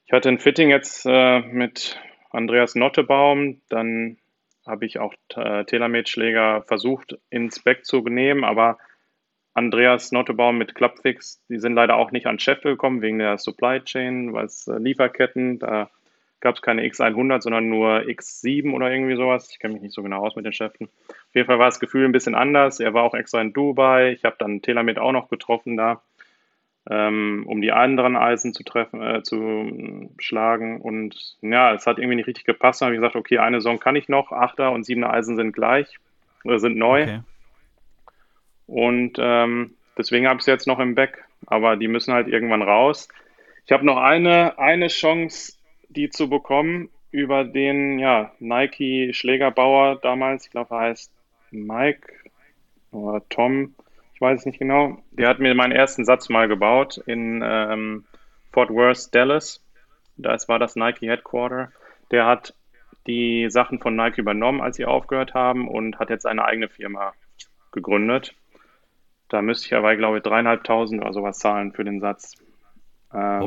Ich 0.06 0.12
hatte 0.12 0.28
ein 0.28 0.38
Fitting 0.38 0.70
jetzt 0.70 1.06
äh, 1.06 1.40
mit 1.40 2.00
Andreas 2.30 2.74
Nottebaum. 2.74 3.60
Dann 3.68 4.18
habe 4.66 4.86
ich 4.86 4.98
auch 4.98 5.14
äh, 5.34 5.64
Telemed-Schläger 5.64 6.62
versucht 6.62 7.18
ins 7.30 7.60
Back 7.60 7.84
zu 7.84 8.00
nehmen, 8.00 8.44
aber 8.44 8.78
Andreas 9.54 10.12
Nottebaum 10.12 10.56
mit 10.56 10.74
Clubfix, 10.74 11.42
die 11.48 11.58
sind 11.58 11.74
leider 11.74 11.96
auch 11.96 12.10
nicht 12.10 12.26
an 12.26 12.38
Sheffield 12.38 12.74
gekommen 12.74 13.02
wegen 13.02 13.18
der 13.18 13.36
Supply 13.38 13.80
Chain, 13.80 14.32
weil 14.32 14.46
es 14.46 14.66
äh, 14.66 14.78
Lieferketten, 14.78 15.58
da 15.58 15.90
gab 16.42 16.56
es 16.56 16.62
keine 16.62 16.82
X100, 16.82 17.40
sondern 17.40 17.70
nur 17.70 18.00
X7 18.00 18.74
oder 18.74 18.90
irgendwie 18.90 19.16
sowas. 19.16 19.48
Ich 19.50 19.58
kenne 19.58 19.74
mich 19.74 19.82
nicht 19.82 19.94
so 19.94 20.02
genau 20.02 20.26
aus 20.26 20.36
mit 20.36 20.44
den 20.44 20.52
Schäften. 20.52 20.88
Auf 21.08 21.34
jeden 21.34 21.46
Fall 21.46 21.58
war 21.58 21.66
das 21.66 21.80
Gefühl 21.80 22.04
ein 22.04 22.12
bisschen 22.12 22.34
anders. 22.34 22.78
Er 22.80 22.92
war 22.92 23.04
auch 23.04 23.14
extra 23.14 23.40
in 23.40 23.54
Dubai. 23.54 24.12
Ich 24.12 24.24
habe 24.24 24.36
dann 24.38 24.60
Telemed 24.60 24.98
auch 24.98 25.12
noch 25.12 25.30
getroffen 25.30 25.78
da 25.78 26.02
ähm, 26.90 27.44
um 27.46 27.60
die 27.60 27.72
anderen 27.72 28.16
Eisen 28.16 28.54
zu 28.54 28.64
treffen, 28.64 29.02
äh, 29.02 29.22
zu 29.22 30.10
schlagen. 30.18 30.80
Und 30.80 31.36
ja, 31.40 31.72
es 31.74 31.86
hat 31.86 31.98
irgendwie 31.98 32.16
nicht 32.16 32.26
richtig 32.26 32.44
gepasst. 32.44 32.80
Dann 32.80 32.86
habe 32.86 32.94
ich 32.96 33.00
gesagt, 33.00 33.16
okay, 33.16 33.38
eine 33.38 33.60
Saison 33.60 33.78
kann 33.78 33.96
ich 33.96 34.08
noch. 34.08 34.32
Achter 34.32 34.72
und 34.72 34.84
siebener 34.84 35.12
Eisen 35.12 35.36
sind 35.36 35.52
gleich 35.52 35.98
oder 36.44 36.58
sind 36.58 36.76
neu. 36.76 37.02
Okay. 37.02 37.20
Und 38.66 39.16
ähm, 39.18 39.74
deswegen 39.96 40.26
habe 40.26 40.36
ich 40.36 40.42
es 40.42 40.46
jetzt 40.46 40.66
noch 40.66 40.80
im 40.80 40.94
Back. 40.94 41.24
Aber 41.46 41.76
die 41.76 41.88
müssen 41.88 42.14
halt 42.14 42.28
irgendwann 42.28 42.62
raus. 42.62 43.08
Ich 43.64 43.72
habe 43.72 43.86
noch 43.86 43.96
eine, 43.96 44.58
eine 44.58 44.88
Chance, 44.88 45.54
die 45.92 46.10
zu 46.10 46.28
bekommen 46.28 46.90
über 47.10 47.44
den 47.44 47.98
ja, 47.98 48.32
Nike-Schlägerbauer 48.38 49.96
damals. 49.96 50.46
Ich 50.46 50.50
glaube, 50.50 50.74
er 50.74 50.80
heißt 50.80 51.12
Mike 51.50 52.12
oder 52.90 53.22
Tom 53.28 53.74
weiß 54.22 54.40
es 54.40 54.46
nicht 54.46 54.60
genau. 54.60 54.98
Der 55.10 55.28
hat 55.28 55.40
mir 55.40 55.54
meinen 55.54 55.72
ersten 55.72 56.06
Satz 56.06 56.30
mal 56.30 56.48
gebaut 56.48 56.96
in 57.06 57.42
ähm, 57.44 58.04
Fort 58.52 58.70
Worth, 58.70 59.14
Dallas. 59.14 59.60
Das 60.16 60.48
war 60.48 60.58
das 60.58 60.76
Nike 60.76 61.08
Headquarter. 61.08 61.72
Der 62.10 62.24
hat 62.24 62.54
die 63.06 63.50
Sachen 63.50 63.80
von 63.80 63.96
Nike 63.96 64.20
übernommen, 64.20 64.60
als 64.60 64.76
sie 64.76 64.86
aufgehört 64.86 65.34
haben 65.34 65.68
und 65.68 65.98
hat 65.98 66.08
jetzt 66.08 66.24
eine 66.24 66.44
eigene 66.44 66.68
Firma 66.68 67.12
gegründet. 67.72 68.34
Da 69.28 69.42
müsste 69.42 69.66
ich 69.66 69.74
aber, 69.74 69.96
glaube 69.96 70.18
ich, 70.18 70.22
dreieinhalbtausend 70.22 71.02
oder 71.02 71.12
sowas 71.12 71.38
zahlen 71.38 71.72
für 71.72 71.84
den 71.84 72.00
Satz. 72.00 72.34
Ähm, 73.12 73.42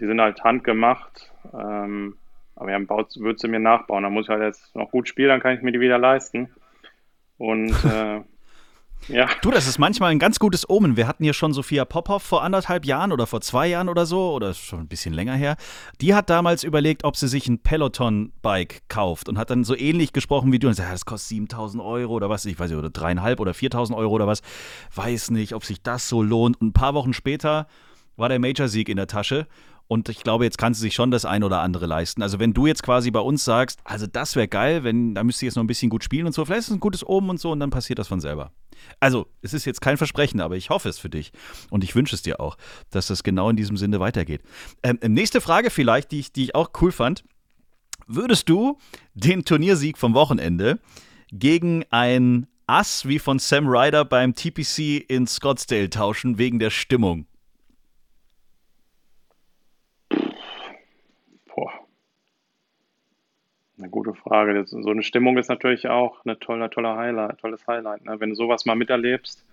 die 0.00 0.06
sind 0.06 0.20
halt 0.20 0.42
handgemacht. 0.42 1.32
Ähm, 1.52 2.16
aber 2.54 2.72
er 2.72 2.80
würde 2.88 3.38
sie 3.38 3.48
mir 3.48 3.60
nachbauen. 3.60 4.02
Da 4.02 4.10
muss 4.10 4.26
ich 4.26 4.30
halt 4.30 4.42
jetzt 4.42 4.74
noch 4.74 4.90
gut 4.90 5.08
spielen, 5.08 5.28
dann 5.28 5.40
kann 5.40 5.54
ich 5.54 5.62
mir 5.62 5.72
die 5.72 5.80
wieder 5.80 5.98
leisten. 5.98 6.48
Und 7.38 7.70
äh, 7.84 8.22
ja. 9.08 9.28
Du, 9.40 9.50
das 9.50 9.68
ist 9.68 9.78
manchmal 9.78 10.10
ein 10.10 10.18
ganz 10.18 10.38
gutes 10.38 10.68
Omen. 10.68 10.96
Wir 10.96 11.06
hatten 11.06 11.22
hier 11.22 11.32
schon 11.32 11.52
Sophia 11.52 11.84
Popov 11.84 12.22
vor 12.22 12.42
anderthalb 12.42 12.84
Jahren 12.84 13.12
oder 13.12 13.26
vor 13.26 13.40
zwei 13.40 13.68
Jahren 13.68 13.88
oder 13.88 14.04
so, 14.04 14.32
oder 14.32 14.52
schon 14.52 14.80
ein 14.80 14.88
bisschen 14.88 15.14
länger 15.14 15.34
her. 15.34 15.56
Die 16.00 16.14
hat 16.14 16.28
damals 16.28 16.64
überlegt, 16.64 17.04
ob 17.04 17.16
sie 17.16 17.28
sich 17.28 17.46
ein 17.46 17.60
Peloton-Bike 17.60 18.88
kauft 18.88 19.28
und 19.28 19.38
hat 19.38 19.50
dann 19.50 19.62
so 19.62 19.76
ähnlich 19.76 20.12
gesprochen 20.12 20.50
wie 20.50 20.58
du 20.58 20.66
und 20.66 20.72
gesagt, 20.72 20.92
das 20.92 21.04
kostet 21.04 21.28
7000 21.28 21.82
Euro 21.82 22.14
oder 22.14 22.28
was, 22.28 22.46
ich 22.46 22.58
weiß 22.58 22.70
nicht, 22.70 22.78
oder 22.78 22.90
dreieinhalb 22.90 23.38
oder 23.38 23.54
4000 23.54 23.96
Euro 23.96 24.14
oder 24.14 24.26
was. 24.26 24.42
Weiß 24.94 25.30
nicht, 25.30 25.54
ob 25.54 25.64
sich 25.64 25.82
das 25.82 26.08
so 26.08 26.22
lohnt. 26.22 26.60
Und 26.60 26.68
ein 26.68 26.72
paar 26.72 26.94
Wochen 26.94 27.12
später 27.12 27.68
war 28.16 28.28
der 28.28 28.40
Major-Sieg 28.40 28.88
in 28.88 28.96
der 28.96 29.06
Tasche 29.06 29.46
und 29.88 30.08
ich 30.08 30.22
glaube, 30.22 30.44
jetzt 30.44 30.58
kann 30.58 30.74
sie 30.74 30.80
sich 30.80 30.94
schon 30.94 31.10
das 31.10 31.24
ein 31.24 31.44
oder 31.44 31.60
andere 31.60 31.86
leisten. 31.86 32.22
Also, 32.22 32.38
wenn 32.38 32.52
du 32.52 32.66
jetzt 32.66 32.82
quasi 32.82 33.10
bei 33.10 33.20
uns 33.20 33.44
sagst, 33.44 33.80
also 33.84 34.06
das 34.06 34.34
wäre 34.34 34.48
geil, 34.48 34.84
wenn, 34.84 35.14
da 35.14 35.22
müsste 35.22 35.44
ich 35.44 35.50
jetzt 35.50 35.56
noch 35.56 35.62
ein 35.62 35.68
bisschen 35.68 35.90
gut 35.90 36.02
spielen 36.02 36.26
und 36.26 36.32
so, 36.32 36.44
vielleicht 36.44 36.60
ist 36.60 36.68
es 36.68 36.74
ein 36.74 36.80
gutes 36.80 37.04
Oben 37.04 37.30
und 37.30 37.38
so 37.38 37.52
und 37.52 37.60
dann 37.60 37.70
passiert 37.70 37.98
das 37.98 38.08
von 38.08 38.20
selber. 38.20 38.52
Also, 39.00 39.28
es 39.42 39.54
ist 39.54 39.64
jetzt 39.64 39.80
kein 39.80 39.96
Versprechen, 39.96 40.40
aber 40.40 40.56
ich 40.56 40.70
hoffe 40.70 40.88
es 40.88 40.98
für 40.98 41.08
dich 41.08 41.32
und 41.70 41.84
ich 41.84 41.94
wünsche 41.94 42.14
es 42.14 42.22
dir 42.22 42.40
auch, 42.40 42.56
dass 42.90 43.06
das 43.06 43.22
genau 43.22 43.48
in 43.50 43.56
diesem 43.56 43.76
Sinne 43.76 44.00
weitergeht. 44.00 44.42
Ähm, 44.82 44.98
nächste 45.02 45.40
Frage 45.40 45.70
vielleicht, 45.70 46.10
die 46.10 46.20
ich, 46.20 46.32
die 46.32 46.44
ich 46.44 46.54
auch 46.54 46.70
cool 46.80 46.92
fand. 46.92 47.24
Würdest 48.08 48.48
du 48.48 48.78
den 49.14 49.44
Turniersieg 49.44 49.98
vom 49.98 50.14
Wochenende 50.14 50.78
gegen 51.32 51.84
ein 51.90 52.46
Ass 52.66 53.06
wie 53.06 53.18
von 53.18 53.38
Sam 53.38 53.66
Ryder 53.68 54.04
beim 54.04 54.34
TPC 54.34 55.04
in 55.08 55.26
Scottsdale 55.26 55.90
tauschen 55.90 56.38
wegen 56.38 56.58
der 56.58 56.70
Stimmung? 56.70 57.26
Eine 63.78 63.90
gute 63.90 64.14
Frage. 64.14 64.64
so 64.66 64.88
eine 64.88 65.02
Stimmung 65.02 65.36
ist 65.36 65.48
natürlich 65.48 65.88
auch 65.88 66.24
eine 66.24 66.38
tolle, 66.38 66.70
tolle 66.70 66.96
Highlight, 66.96 67.38
tolles 67.38 67.66
Highlight. 67.66 68.04
Ne? 68.04 68.18
Wenn 68.18 68.30
du 68.30 68.34
sowas 68.34 68.64
mal 68.64 68.74
miterlebst. 68.74 69.44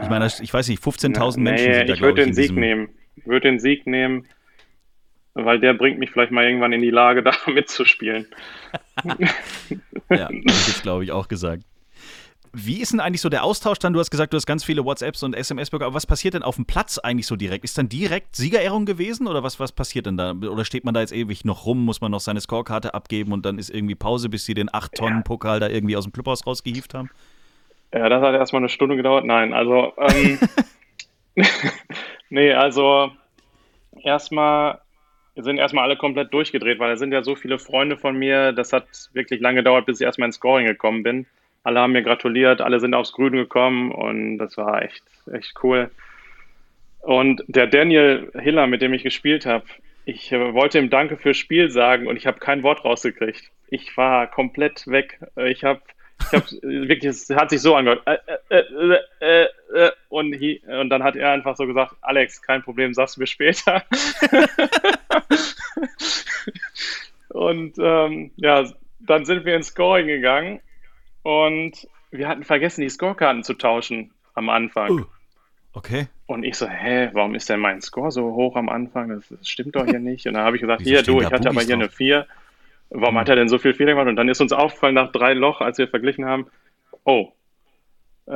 Ich 0.00 0.08
meine, 0.08 0.26
ich 0.26 0.54
weiß 0.54 0.68
nicht, 0.68 0.82
15.000 0.82 1.36
nee, 1.36 1.42
Menschen 1.42 1.74
sind 1.74 1.88
da, 1.88 1.94
ich 1.94 2.00
würde 2.00 2.24
den 2.24 2.34
Sieg 2.34 2.52
nehmen. 2.52 2.88
Ich 3.16 3.26
würde 3.26 3.50
den 3.50 3.58
Sieg 3.58 3.86
nehmen, 3.86 4.26
weil 5.34 5.60
der 5.60 5.74
bringt 5.74 5.98
mich 5.98 6.10
vielleicht 6.10 6.32
mal 6.32 6.44
irgendwann 6.44 6.72
in 6.72 6.80
die 6.80 6.90
Lage, 6.90 7.22
da 7.22 7.32
mitzuspielen. 7.46 8.26
ja, 10.08 10.30
das 10.44 10.68
ist, 10.68 10.82
glaube 10.82 11.04
ich, 11.04 11.12
auch 11.12 11.28
gesagt. 11.28 11.64
Wie 12.54 12.82
ist 12.82 12.92
denn 12.92 13.00
eigentlich 13.00 13.22
so 13.22 13.30
der 13.30 13.44
Austausch 13.44 13.78
dann? 13.78 13.94
Du 13.94 13.98
hast 13.98 14.10
gesagt, 14.10 14.34
du 14.34 14.36
hast 14.36 14.44
ganz 14.44 14.62
viele 14.62 14.84
WhatsApps 14.84 15.22
und 15.22 15.34
SMS-Bürger, 15.34 15.86
aber 15.86 15.94
was 15.94 16.06
passiert 16.06 16.34
denn 16.34 16.42
auf 16.42 16.56
dem 16.56 16.66
Platz 16.66 16.98
eigentlich 16.98 17.26
so 17.26 17.34
direkt? 17.34 17.64
Ist 17.64 17.78
dann 17.78 17.88
direkt 17.88 18.36
Siegerehrung 18.36 18.84
gewesen 18.84 19.26
oder 19.26 19.42
was, 19.42 19.58
was 19.58 19.72
passiert 19.72 20.04
denn 20.04 20.18
da? 20.18 20.32
Oder 20.32 20.66
steht 20.66 20.84
man 20.84 20.92
da 20.92 21.00
jetzt 21.00 21.14
ewig 21.14 21.46
noch 21.46 21.64
rum, 21.64 21.82
muss 21.82 22.02
man 22.02 22.10
noch 22.10 22.20
seine 22.20 22.42
Scorekarte 22.42 22.92
abgeben 22.92 23.32
und 23.32 23.46
dann 23.46 23.58
ist 23.58 23.70
irgendwie 23.70 23.94
Pause, 23.94 24.28
bis 24.28 24.44
sie 24.44 24.52
den 24.52 24.68
8-Tonnen-Pokal 24.68 25.60
da 25.60 25.68
irgendwie 25.68 25.96
aus 25.96 26.04
dem 26.04 26.12
Clubhaus 26.12 26.46
rausgehieft 26.46 26.92
haben? 26.92 27.08
Ja, 27.94 28.10
das 28.10 28.22
hat 28.22 28.34
erstmal 28.34 28.60
eine 28.60 28.68
Stunde 28.68 28.96
gedauert. 28.96 29.24
Nein, 29.24 29.54
also, 29.54 29.94
ähm, 29.98 30.38
nee, 32.28 32.52
also 32.52 33.12
erstmal 34.02 34.80
sind 35.36 35.56
erstmal 35.56 35.84
alle 35.84 35.96
komplett 35.96 36.34
durchgedreht, 36.34 36.78
weil 36.78 36.90
da 36.90 36.96
sind 36.96 37.12
ja 37.12 37.22
so 37.22 37.34
viele 37.34 37.58
Freunde 37.58 37.96
von 37.96 38.14
mir. 38.14 38.52
Das 38.52 38.74
hat 38.74 38.84
wirklich 39.14 39.40
lange 39.40 39.56
gedauert, 39.56 39.86
bis 39.86 40.00
ich 40.00 40.04
erstmal 40.04 40.26
ins 40.26 40.36
Scoring 40.36 40.66
gekommen 40.66 41.02
bin. 41.02 41.26
Alle 41.64 41.80
haben 41.80 41.92
mir 41.92 42.02
gratuliert, 42.02 42.60
alle 42.60 42.80
sind 42.80 42.94
aufs 42.94 43.12
Grün 43.12 43.32
gekommen 43.32 43.92
und 43.92 44.38
das 44.38 44.56
war 44.56 44.82
echt, 44.82 45.04
echt 45.32 45.54
cool. 45.62 45.90
Und 47.00 47.42
der 47.46 47.66
Daniel 47.66 48.30
Hiller, 48.34 48.66
mit 48.66 48.82
dem 48.82 48.94
ich 48.94 49.02
gespielt 49.02 49.46
habe, 49.46 49.64
ich 50.04 50.32
äh, 50.32 50.54
wollte 50.54 50.78
ihm 50.78 50.90
Danke 50.90 51.16
fürs 51.16 51.36
Spiel 51.36 51.70
sagen 51.70 52.08
und 52.08 52.16
ich 52.16 52.26
habe 52.26 52.40
kein 52.40 52.62
Wort 52.62 52.84
rausgekriegt. 52.84 53.50
Ich 53.68 53.96
war 53.96 54.26
komplett 54.26 54.86
weg. 54.88 55.20
Ich 55.36 55.64
habe 55.64 55.80
ich 56.30 56.32
habe 56.32 56.46
wirklich, 56.62 57.10
es 57.10 57.30
hat 57.30 57.50
sich 57.50 57.60
so 57.60 57.74
angehört. 57.74 58.02
Äh, 58.06 58.18
äh, 58.50 58.98
äh, 59.20 59.46
äh, 59.74 59.90
und, 60.08 60.32
he, 60.32 60.62
und 60.66 60.90
dann 60.90 61.02
hat 61.02 61.16
er 61.16 61.30
einfach 61.30 61.56
so 61.56 61.66
gesagt, 61.66 61.94
Alex, 62.00 62.42
kein 62.42 62.62
Problem, 62.62 62.94
sagst 62.94 63.16
du 63.16 63.20
mir 63.20 63.26
später. 63.26 63.82
und 67.28 67.74
ähm, 67.78 68.30
ja, 68.36 68.64
dann 69.00 69.24
sind 69.24 69.44
wir 69.44 69.56
ins 69.56 69.68
Scoring 69.68 70.06
gegangen 70.06 70.60
und 71.22 71.88
wir 72.10 72.28
hatten 72.28 72.44
vergessen, 72.44 72.82
die 72.82 72.88
Scorekarten 72.88 73.42
zu 73.42 73.54
tauschen 73.54 74.10
am 74.34 74.48
Anfang. 74.48 74.90
Uh. 74.90 75.04
Okay. 75.74 76.06
Und 76.26 76.44
ich 76.44 76.56
so, 76.56 76.68
hä, 76.68 77.10
warum 77.12 77.34
ist 77.34 77.48
denn 77.48 77.60
mein 77.60 77.80
Score 77.80 78.10
so 78.10 78.34
hoch 78.34 78.56
am 78.56 78.68
Anfang? 78.68 79.08
Das, 79.08 79.28
das 79.28 79.48
stimmt 79.48 79.74
doch 79.74 79.86
hier 79.86 79.98
nicht. 80.00 80.26
Und 80.26 80.34
dann 80.34 80.44
habe 80.44 80.56
ich 80.56 80.62
gesagt, 80.62 80.82
hier, 80.82 81.02
du, 81.02 81.20
ich 81.20 81.30
hatte 81.30 81.48
aber 81.48 81.62
hier 81.62 81.76
drauf? 81.76 81.84
eine 81.84 81.88
4. 81.88 82.26
Warum 82.90 83.18
hat 83.18 83.30
er 83.30 83.36
denn 83.36 83.48
so 83.48 83.58
viel 83.58 83.72
Fehler 83.72 83.92
gemacht? 83.92 84.08
Und 84.08 84.16
dann 84.16 84.28
ist 84.28 84.42
uns 84.42 84.52
aufgefallen 84.52 84.94
nach 84.94 85.12
drei 85.12 85.32
Loch, 85.32 85.62
als 85.62 85.78
wir 85.78 85.88
verglichen 85.88 86.26
haben, 86.26 86.46
oh, 87.04 87.32
äh, 88.26 88.32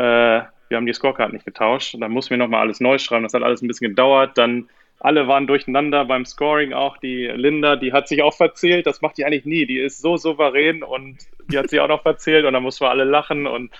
wir 0.68 0.77
haben 0.77 0.87
die 0.87 0.94
Scorecard 0.94 1.33
nicht 1.33 1.44
getauscht. 1.44 1.94
Und 1.94 2.01
dann 2.01 2.11
mussten 2.11 2.31
wir 2.31 2.38
nochmal 2.38 2.62
alles 2.62 2.81
neu 2.81 2.99
schreiben. 2.99 3.25
Das 3.25 3.35
hat 3.35 3.42
alles 3.42 3.61
ein 3.61 3.68
bisschen 3.68 3.90
gedauert. 3.90 4.38
Dann 4.38 4.70
alle 4.99 5.29
waren 5.29 5.46
durcheinander 5.46 6.07
beim 6.07 6.25
Scoring 6.25 6.72
auch. 6.72 6.96
Die 6.96 7.27
Linda, 7.27 7.77
die 7.77 7.92
hat 7.92 8.09
sich 8.09 8.22
auch 8.22 8.35
verzählt. 8.35 8.87
Das 8.87 9.03
macht 9.03 9.18
die 9.18 9.27
eigentlich 9.27 9.44
nie. 9.44 9.66
Die 9.66 9.79
ist 9.79 10.01
so 10.01 10.16
souverän 10.16 10.83
und 10.83 11.18
die 11.49 11.59
hat 11.59 11.71
sich 11.71 11.81
auch 11.81 11.89
noch 11.89 12.03
verzählt 12.03 12.45
und 12.45 12.53
dann 12.53 12.63
mussten 12.63 12.85
wir 12.85 12.91
alle 12.91 13.05
lachen 13.05 13.47
und 13.47 13.71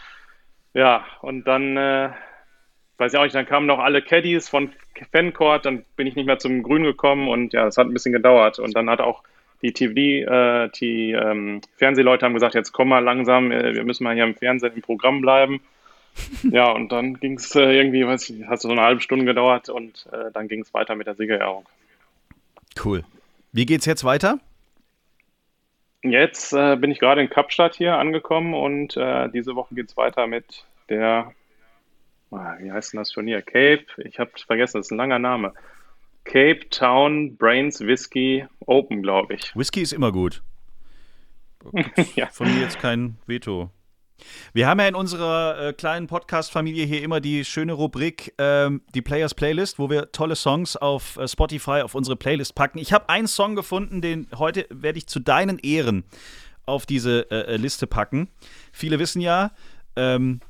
ja, 0.75 1.05
und 1.23 1.45
dann 1.47 1.77
äh, 1.77 2.11
weiß 2.99 3.13
ich 3.13 3.19
auch 3.19 3.25
nicht, 3.25 3.35
dann 3.35 3.47
kamen 3.47 3.67
noch 3.67 3.79
alle 3.79 4.03
Caddies 4.03 4.49
von 4.49 4.71
Fancourt, 5.13 5.67
dann 5.67 5.85
bin 5.97 6.07
ich 6.07 6.17
nicht 6.17 6.27
mehr 6.27 6.39
zum 6.39 6.63
Grün 6.63 6.85
gekommen 6.85 7.29
und 7.29 7.53
ja, 7.53 7.67
es 7.67 7.77
hat 7.77 7.87
ein 7.87 7.93
bisschen 7.93 8.13
gedauert. 8.13 8.59
Und 8.59 8.75
dann 8.75 8.89
hat 8.89 9.01
auch 9.01 9.23
die 9.63 9.73
TV, 9.73 10.31
äh, 10.31 10.71
die 10.81 11.13
ähm, 11.13 11.61
Fernsehleute 11.77 12.25
haben 12.25 12.35
gesagt, 12.35 12.55
jetzt 12.55 12.73
komm 12.73 12.89
mal 12.89 13.03
langsam, 13.03 13.51
äh, 13.53 13.75
wir 13.75 13.85
müssen 13.85 14.05
mal 14.05 14.15
hier 14.15 14.25
im 14.25 14.35
Fernsehen 14.35 14.75
im 14.75 14.83
Programm 14.83 15.21
bleiben. 15.21 15.61
ja, 16.43 16.71
und 16.71 16.93
dann 16.93 17.21
ging 17.21 17.35
es 17.35 17.55
äh, 17.55 17.77
irgendwie, 17.77 18.07
weiß 18.07 18.31
ich, 18.31 18.47
hat 18.47 18.61
so 18.61 18.71
eine 18.71 18.81
halbe 18.81 19.03
Stunde 19.03 19.27
gedauert 19.27 19.69
und 19.69 20.07
äh, 20.13 20.31
dann 20.33 20.49
ging 20.49 20.63
es 20.63 20.73
weiter 20.73 20.95
mit 20.95 21.07
der 21.07 21.15
Siegerehrung. 21.15 21.67
Cool. 22.83 23.05
Wie 23.53 23.67
geht's 23.67 23.87
jetzt 23.87 24.05
weiter? 24.05 24.39
Jetzt 26.11 26.53
äh, 26.53 26.77
bin 26.77 26.91
ich 26.91 26.99
gerade 26.99 27.21
in 27.21 27.31
Kapstadt 27.31 27.77
hier 27.77 27.99
angekommen 27.99 28.55
und 28.55 28.97
äh, 28.97 29.29
diese 29.31 29.55
Woche 29.55 29.75
geht 29.75 29.91
es 29.91 29.97
weiter 29.97 30.27
mit 30.27 30.65
der 30.89 31.33
Ah, 32.31 32.57
wie 32.59 32.71
heißt 32.71 32.93
denn 32.93 32.99
das 32.99 33.11
Turnier? 33.11 33.41
Cape, 33.41 33.87
ich 34.05 34.19
habe 34.19 34.31
vergessen, 34.47 34.79
das 34.79 34.87
ist 34.87 34.91
ein 34.91 34.99
langer 34.99 35.19
Name. 35.19 35.53
Cape 36.25 36.69
Town 36.71 37.37
Brains 37.37 37.81
Whisky 37.81 38.45
Open, 38.67 39.03
glaube 39.03 39.35
ich. 39.35 39.55
Whisky 39.55 39.81
ist 39.81 39.93
immer 39.93 40.11
gut. 40.11 40.43
ja. 42.17 42.27
Von 42.27 42.53
mir 42.53 42.63
jetzt 42.63 42.79
kein 42.79 43.17
Veto. 43.27 43.71
Wir 44.53 44.67
haben 44.67 44.81
ja 44.81 44.89
in 44.89 44.95
unserer 44.95 45.69
äh, 45.69 45.73
kleinen 45.73 46.07
Podcast-Familie 46.07 46.87
hier 46.87 47.03
immer 47.03 47.21
die 47.21 47.45
schöne 47.45 47.73
Rubrik, 47.73 48.35
ähm, 48.39 48.83
die 48.95 49.03
Players 49.03 49.35
Playlist, 49.35 49.79
wo 49.79 49.91
wir 49.91 50.13
tolle 50.13 50.37
Songs 50.37 50.77
auf 50.77 51.17
äh, 51.17 51.29
Spotify 51.29 51.83
auf 51.83 51.95
unsere 51.95 52.17
Playlist 52.17 52.55
packen. 52.55 52.79
Ich 52.79 52.93
habe 52.93 53.09
einen 53.09 53.27
Song 53.27 53.57
gefunden, 53.57 54.01
den 54.01 54.29
heute 54.37 54.67
werde 54.71 54.99
ich 54.99 55.07
zu 55.07 55.21
deinen 55.21 55.59
Ehren 55.59 56.05
auf 56.65 56.87
diese 56.87 57.31
äh, 57.31 57.55
äh 57.55 57.57
Liste 57.57 57.87
packen. 57.87 58.29
Viele 58.73 58.99
wissen 58.99 59.21
ja, 59.21 59.53
ähm, 59.95 60.41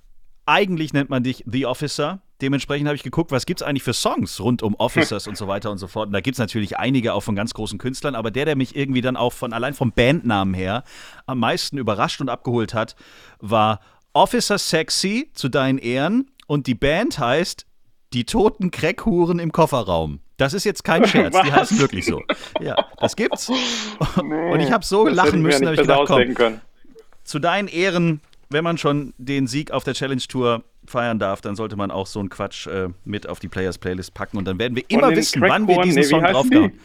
eigentlich 0.47 0.93
nennt 0.93 1.11
man 1.11 1.23
dich 1.23 1.45
The 1.47 1.67
Officer. 1.67 2.21
Dementsprechend 2.43 2.87
habe 2.87 2.97
ich 2.97 3.03
geguckt, 3.03 3.31
was 3.31 3.47
gibt 3.47 3.63
es 3.63 3.67
eigentlich 3.67 3.83
für 3.83 3.95
Songs 3.95 4.41
rund 4.41 4.63
um 4.63 4.75
Officers 4.75 5.27
und 5.27 5.39
so 5.39 5.49
weiter 5.49 5.71
und 5.71 5.79
so 5.79 5.87
fort. 5.87 6.09
Und 6.09 6.13
da 6.13 6.21
gibt 6.21 6.35
es 6.35 6.39
natürlich 6.39 6.79
einige 6.79 7.15
auch 7.15 7.23
von 7.23 7.35
ganz 7.35 7.55
großen 7.55 7.79
Künstlern, 7.79 8.15
aber 8.15 8.31
der, 8.31 8.45
der 8.45 8.57
mich 8.57 8.77
irgendwie 8.77 9.01
dann 9.01 9.17
auch 9.17 9.33
von 9.33 9.55
allein 9.55 9.73
vom 9.73 9.93
Bandnamen 9.93 10.53
her 10.53 10.85
am 11.25 11.39
meisten 11.39 11.79
überrascht 11.79 12.21
und 12.21 12.29
abgeholt 12.29 12.75
hat, 12.75 12.95
war 13.41 13.81
Officer 14.13 14.59
Sexy 14.59 15.31
zu 15.33 15.49
deinen 15.49 15.79
Ehren. 15.79 16.31
Und 16.47 16.67
die 16.67 16.75
Band 16.75 17.19
heißt 17.19 17.67
Die 18.13 18.25
toten 18.25 18.71
Crackhuren 18.71 19.39
im 19.39 19.51
Kofferraum. 19.51 20.21
Das 20.37 20.53
ist 20.53 20.65
jetzt 20.65 20.85
kein 20.85 21.07
Scherz, 21.09 21.35
Was? 21.35 21.43
die 21.43 21.53
heißen 21.53 21.79
wirklich 21.79 22.05
so. 22.05 22.23
Ja, 22.61 22.77
das 22.99 23.17
gibt's. 23.17 23.51
Nee, 24.23 24.53
und 24.53 24.61
ich 24.61 24.71
habe 24.71 24.85
so 24.85 25.09
lachen 25.09 25.41
müssen, 25.41 25.65
habe 25.65 25.75
ich 25.75 25.81
gedacht, 25.81 26.07
komm, 26.07 26.61
zu 27.25 27.39
deinen 27.39 27.69
Ehren 27.69 28.21
wenn 28.49 28.65
man 28.65 28.79
schon 28.79 29.13
den 29.19 29.47
Sieg 29.47 29.71
auf 29.71 29.85
der 29.85 29.95
Challenge 29.95 30.23
Tour 30.29 30.65
feiern 30.91 31.19
darf, 31.19 31.41
dann 31.41 31.57
sollte 31.57 31.77
man 31.77 31.91
auch 31.91 32.07
so 32.07 32.21
einen 32.21 32.29
Quatsch 32.29 32.67
äh, 32.67 32.89
mit 33.05 33.29
auf 33.29 33.39
die 33.39 33.49
Players 33.49 33.79
Playlist 33.79 34.15
packen 34.15 34.37
und 34.39 34.47
dann 34.47 34.59
werden 34.59 34.77
wir 34.77 34.85
immer 34.89 35.11
wissen, 35.11 35.43
wann 35.43 35.69
wir 35.69 35.81
diesen 35.83 36.01
nee, 36.01 36.07
Song 36.07 36.23
draufhauen. 36.23 36.73
Die? 36.73 36.81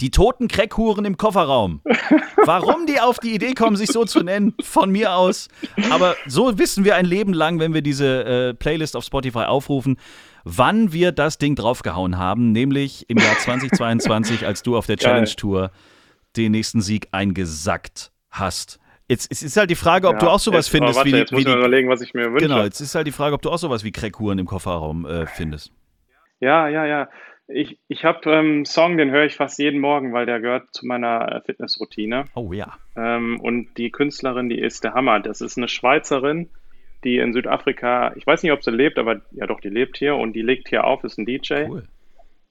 die 0.00 0.10
toten 0.10 0.48
Crackhuren 0.48 1.04
im 1.04 1.16
Kofferraum. 1.16 1.80
Warum 2.44 2.86
die 2.86 3.00
auf 3.00 3.18
die 3.18 3.34
Idee 3.34 3.54
kommen, 3.54 3.76
sich 3.76 3.90
so 3.90 4.04
zu 4.04 4.22
nennen, 4.22 4.54
von 4.62 4.90
mir 4.90 5.14
aus. 5.14 5.48
Aber 5.90 6.16
so 6.26 6.58
wissen 6.58 6.84
wir 6.84 6.96
ein 6.96 7.04
Leben 7.04 7.32
lang, 7.32 7.58
wenn 7.58 7.74
wir 7.74 7.82
diese 7.82 8.24
äh, 8.24 8.54
Playlist 8.54 8.96
auf 8.96 9.04
Spotify 9.04 9.44
aufrufen, 9.44 9.96
wann 10.44 10.92
wir 10.92 11.12
das 11.12 11.38
Ding 11.38 11.54
draufgehauen 11.54 12.18
haben, 12.18 12.52
nämlich 12.52 13.08
im 13.08 13.18
Jahr 13.18 13.38
2022, 13.38 14.46
als 14.46 14.62
du 14.62 14.76
auf 14.76 14.86
der 14.86 14.96
Challenge 14.96 15.30
Tour 15.36 15.70
den 16.36 16.52
nächsten 16.52 16.80
Sieg 16.80 17.08
eingesackt 17.12 18.12
hast. 18.30 18.78
Jetzt, 19.12 19.30
es 19.30 19.42
ist 19.42 19.58
halt 19.58 19.68
die 19.68 19.74
Frage, 19.74 20.08
ob 20.08 20.14
ja, 20.14 20.20
du 20.20 20.28
auch 20.28 20.38
sowas 20.38 20.68
jetzt, 20.68 20.70
findest 20.70 20.96
warte, 20.96 21.12
wie. 21.12 21.16
Jetzt 21.16 21.32
muss 21.32 21.42
ich 21.42 21.46
mir 21.46 21.58
überlegen, 21.58 21.90
was 21.90 22.00
ich 22.00 22.14
mir 22.14 22.32
wünsche. 22.32 22.46
Genau, 22.46 22.62
jetzt 22.62 22.80
ist 22.80 22.94
halt 22.94 23.06
die 23.06 23.12
Frage, 23.12 23.34
ob 23.34 23.42
du 23.42 23.50
auch 23.50 23.58
sowas 23.58 23.84
wie 23.84 23.92
Crackhuren 23.92 24.38
im 24.38 24.46
Kofferraum 24.46 25.04
äh, 25.04 25.26
findest. 25.26 25.70
Ja, 26.40 26.66
ja, 26.66 26.86
ja. 26.86 27.10
Ich, 27.46 27.78
ich 27.88 28.06
habe 28.06 28.30
ähm, 28.30 28.38
einen 28.38 28.64
Song, 28.64 28.96
den 28.96 29.10
höre 29.10 29.26
ich 29.26 29.36
fast 29.36 29.58
jeden 29.58 29.80
Morgen, 29.80 30.14
weil 30.14 30.24
der 30.24 30.40
gehört 30.40 30.72
zu 30.72 30.86
meiner 30.86 31.30
äh, 31.30 31.40
Fitnessroutine. 31.42 32.24
Oh 32.34 32.54
ja. 32.54 32.78
Ähm, 32.96 33.38
und 33.38 33.76
die 33.76 33.90
Künstlerin, 33.90 34.48
die 34.48 34.58
ist 34.58 34.82
der 34.82 34.94
Hammer. 34.94 35.20
Das 35.20 35.42
ist 35.42 35.58
eine 35.58 35.68
Schweizerin, 35.68 36.48
die 37.04 37.18
in 37.18 37.34
Südafrika, 37.34 38.14
ich 38.16 38.26
weiß 38.26 38.42
nicht, 38.42 38.52
ob 38.52 38.64
sie 38.64 38.70
lebt, 38.70 38.98
aber 38.98 39.20
ja 39.32 39.46
doch, 39.46 39.60
die 39.60 39.68
lebt 39.68 39.98
hier 39.98 40.16
und 40.16 40.32
die 40.32 40.40
legt 40.40 40.70
hier 40.70 40.84
auf, 40.84 41.04
ist 41.04 41.18
ein 41.18 41.26
DJ. 41.26 41.66
Cool. 41.68 41.84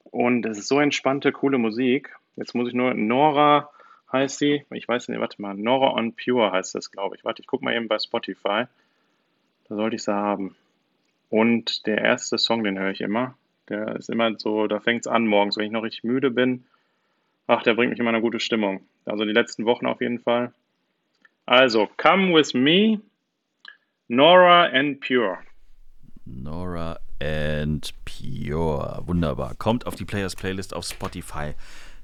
Und 0.04 0.46
es 0.46 0.60
ist 0.60 0.68
so 0.68 0.80
entspannte, 0.80 1.32
coole 1.32 1.58
Musik. 1.58 2.16
Jetzt 2.36 2.54
muss 2.54 2.68
ich 2.68 2.76
nur 2.76 2.94
Nora 2.94 3.72
heißt 4.12 4.40
sie. 4.40 4.66
Ich 4.72 4.88
weiß 4.88 5.08
nicht, 5.08 5.20
warte 5.20 5.42
mal, 5.42 5.54
Nora 5.56 5.94
on 5.94 6.14
Pure 6.14 6.52
heißt 6.52 6.76
das, 6.76 6.92
glaube 6.92 7.16
ich. 7.16 7.24
Warte, 7.24 7.42
ich 7.42 7.48
gucke 7.48 7.64
mal 7.64 7.76
eben 7.76 7.88
bei 7.88 8.00
Spotify. 8.00 8.66
Da 9.68 9.76
sollte 9.76 9.96
ich 9.96 10.04
sie 10.04 10.14
haben. 10.14 10.56
Und 11.30 11.86
der 11.88 12.00
erste 12.00 12.38
Song, 12.38 12.64
den 12.64 12.78
höre 12.78 12.92
ich 12.92 13.02
immer. 13.02 13.36
Der 13.70 13.96
ist 13.96 14.10
immer 14.10 14.38
so, 14.38 14.68
da 14.68 14.80
fängt 14.80 15.02
es 15.02 15.08
an 15.08 15.28
morgens, 15.28 15.56
wenn 15.56 15.66
ich 15.66 15.72
noch 15.72 15.84
richtig 15.84 16.04
müde 16.04 16.30
bin. 16.32 16.66
Ach, 17.48 17.64
der 17.64 17.74
bringt 17.74 17.92
mich 17.92 18.00
immer 18.00 18.10
in 18.10 18.16
eine 18.16 18.24
gute 18.24 18.40
Stimmung. 18.40 18.82
Also 19.06 19.24
die 19.26 19.32
letzten 19.32 19.66
Wochen 19.66 19.86
auf 19.86 20.02
jeden 20.02 20.20
Fall. 20.20 20.54
Also, 21.46 21.90
Come 21.98 22.34
With 22.34 22.54
Me, 22.54 23.00
Nora 24.08 24.66
and 24.66 25.00
Pure. 25.00 25.38
Nora 26.26 27.00
and 27.22 27.94
Pure. 28.06 29.04
Wunderbar. 29.06 29.56
Kommt 29.56 29.88
auf 29.88 29.96
die 29.96 30.06
Players 30.06 30.36
Playlist 30.36 30.74
auf 30.74 30.86
Spotify 30.86 31.54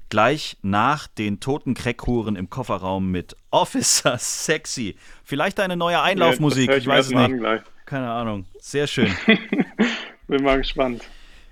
gleich 0.08 0.56
nach 0.62 1.06
den 1.06 1.40
toten 1.40 1.74
Crackhuren 1.74 2.36
im 2.36 2.50
Kofferraum 2.50 3.10
mit 3.10 3.36
Officer 3.50 4.18
Sexy. 4.18 4.96
Vielleicht 5.24 5.60
eine 5.60 5.76
neue 5.76 6.00
Einlaufmusik, 6.00 6.70
ich, 6.70 6.76
ich 6.78 6.86
weiß 6.86 7.06
es 7.06 7.12
nicht. 7.12 7.64
Keine 7.86 8.10
Ahnung. 8.10 8.44
Sehr 8.60 8.86
schön. 8.86 9.12
Bin 10.26 10.42
mal 10.42 10.58
gespannt. 10.58 11.02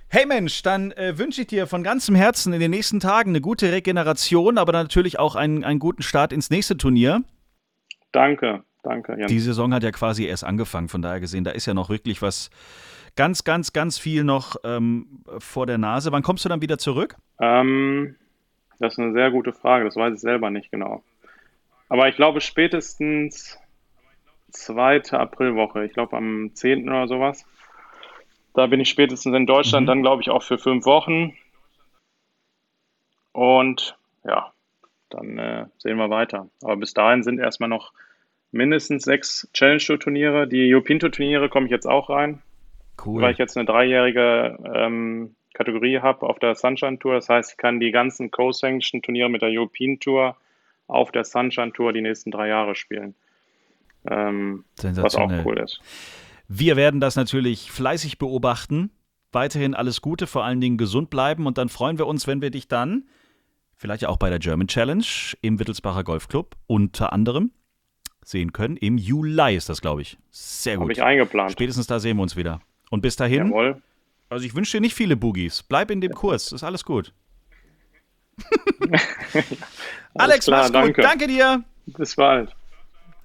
Hey 0.09 0.25
Mensch, 0.25 0.63
dann 0.63 0.93
äh, 0.93 1.19
wünsche 1.19 1.41
ich 1.41 1.47
dir 1.49 1.67
von 1.67 1.83
ganzem 1.83 2.15
Herzen 2.15 2.53
in 2.53 2.61
den 2.61 2.71
nächsten 2.71 3.01
Tagen 3.01 3.31
eine 3.31 3.41
gute 3.41 3.73
Regeneration, 3.73 4.57
aber 4.57 4.73
natürlich 4.73 5.19
auch 5.19 5.35
einen, 5.35 5.65
einen 5.65 5.81
guten 5.81 6.03
Start 6.03 6.33
ins 6.33 6.51
nächste 6.51 6.77
Turnier. 6.77 7.23
Danke, 8.13 8.63
danke. 8.83 9.17
Jan. 9.19 9.27
Die 9.27 9.41
Saison 9.41 9.75
hat 9.75 9.83
ja 9.83 9.91
quasi 9.91 10.25
erst 10.25 10.45
angefangen, 10.45 10.89
von 10.89 11.03
daher 11.03 11.21
gesehen, 11.21 11.43
da 11.43 11.51
ist 11.51 11.67
ja 11.67 11.75
noch 11.75 11.89
wirklich 11.89 12.23
was 12.23 12.51
ganz, 13.17 13.45
ganz, 13.45 13.73
ganz 13.73 13.99
viel 13.99 14.23
noch 14.23 14.57
ähm, 14.63 15.25
vor 15.39 15.67
der 15.67 15.79
Nase. 15.79 16.13
Wann 16.13 16.23
kommst 16.23 16.45
du 16.45 16.49
dann 16.49 16.63
wieder 16.63 16.79
zurück? 16.79 17.17
Ähm, 17.41 18.15
das 18.79 18.95
ist 18.95 18.99
eine 18.99 19.13
sehr 19.13 19.31
gute 19.31 19.53
Frage, 19.53 19.85
das 19.85 19.97
weiß 19.97 20.15
ich 20.15 20.21
selber 20.21 20.51
nicht 20.51 20.71
genau. 20.71 21.03
Aber 21.89 22.09
ich 22.09 22.17
glaube 22.17 22.41
spätestens 22.41 23.59
zweite 24.51 25.19
Aprilwoche, 25.19 25.85
ich 25.85 25.93
glaube 25.93 26.17
am 26.17 26.51
10. 26.55 26.89
oder 26.89 27.09
sowas. 27.09 27.45
Da 28.55 28.67
bin 28.67 28.81
ich 28.81 28.89
spätestens 28.89 29.35
in 29.35 29.47
Deutschland, 29.47 29.85
mhm. 29.85 29.89
dann 29.89 30.03
glaube 30.03 30.23
ich 30.23 30.31
auch 30.31 30.43
für 30.43 30.59
fünf 30.59 30.87
Wochen. 30.87 31.37
Und 33.33 33.99
ja, 34.25 34.53
dann 35.11 35.39
äh, 35.39 35.67
sehen 35.79 35.99
wir 35.99 36.09
weiter. 36.09 36.49
Aber 36.63 36.77
bis 36.77 36.95
dahin 36.95 37.23
sind 37.23 37.39
erstmal 37.39 37.69
noch 37.69 37.93
mindestens 38.51 39.05
sechs 39.05 39.49
Challenge 39.53 39.83
Tour 39.83 40.01
Turniere. 40.01 40.49
Die 40.49 40.73
European 40.73 40.99
Tour 40.99 41.13
Turniere 41.13 41.49
komme 41.49 41.67
ich 41.67 41.73
jetzt 41.73 41.87
auch 41.87 42.09
rein. 42.09 42.43
Cool. 43.05 43.21
Weil 43.21 43.33
ich 43.33 43.39
jetzt 43.39 43.57
eine 43.57 43.67
dreijährige 43.67 44.59
ähm, 44.75 45.37
Kategorie 45.57 46.01
habe 46.01 46.27
auf 46.27 46.39
der 46.39 46.55
Sunshine 46.55 46.99
Tour. 46.99 47.15
Das 47.15 47.29
heißt, 47.29 47.53
ich 47.53 47.57
kann 47.57 47.81
die 47.81 47.91
ganzen 47.91 48.31
Co-Sanction-Turniere 48.31 49.31
mit 49.31 49.43
der 49.43 49.49
European 49.51 49.99
Tour 49.99 50.37
auf 50.87 51.11
der 51.13 51.25
Sunshine 51.25 51.73
Tour 51.73 51.93
die 51.93 52.03
nächsten 52.03 52.31
drei 52.31 52.49
Jahre 52.49 52.75
spielen. 52.75 53.15
Ähm, 54.09 54.65
was 54.83 55.17
auch 55.17 55.33
cool 55.45 55.59
ist. 55.59 55.81
Wir 56.49 56.77
werden 56.77 57.01
das 57.01 57.17
natürlich 57.17 57.73
fleißig 57.73 58.19
beobachten. 58.19 58.91
Weiterhin 59.33 59.75
alles 59.75 60.01
Gute, 60.01 60.27
vor 60.27 60.45
allen 60.45 60.61
Dingen 60.61 60.77
gesund 60.77 61.11
bleiben 61.11 61.47
und 61.47 61.59
dann 61.59 61.69
freuen 61.69 61.99
wir 61.99 62.07
uns, 62.07 62.27
wenn 62.27 62.41
wir 62.41 62.51
dich 62.51 62.69
dann 62.69 63.09
vielleicht 63.75 64.07
auch 64.07 64.17
bei 64.17 64.31
der 64.31 64.39
German 64.39 64.69
Challenge 64.69 65.05
im 65.43 65.59
Wittelsbacher 65.59 66.05
Golfclub 66.05 66.55
unter 66.67 67.13
anderem 67.13 67.51
sehen 68.23 68.53
können. 68.53 68.77
Im 68.77 68.99
Juli 68.99 69.57
ist 69.57 69.69
das, 69.69 69.81
glaube 69.81 70.03
ich. 70.03 70.19
Sehr 70.31 70.77
gut. 70.77 70.85
Habe 70.85 70.93
ich 70.93 71.03
eingeplant. 71.03 71.53
Spätestens 71.53 71.87
da 71.87 71.99
sehen 71.99 72.17
wir 72.17 72.23
uns 72.23 72.37
wieder. 72.37 72.61
Und 72.91 73.01
bis 73.01 73.17
dahin. 73.17 73.49
Jawohl. 73.49 73.83
Also 74.29 74.45
ich 74.45 74.55
wünsche 74.55 74.73
dir 74.73 74.81
nicht 74.81 74.95
viele 74.95 75.17
Boogies. 75.17 75.63
Bleib 75.63 75.91
in 75.91 76.01
dem 76.01 76.13
Kurs, 76.13 76.53
ist 76.53 76.65
alles 76.65 76.85
gut. 76.85 77.13
Alex, 80.15 80.47
klar, 80.47 80.59
mach's 80.59 80.73
gut. 80.73 80.75
Danke. 80.75 81.03
danke 81.03 81.27
dir. 81.27 81.65
Bis 81.87 82.17
bald. 82.17 82.55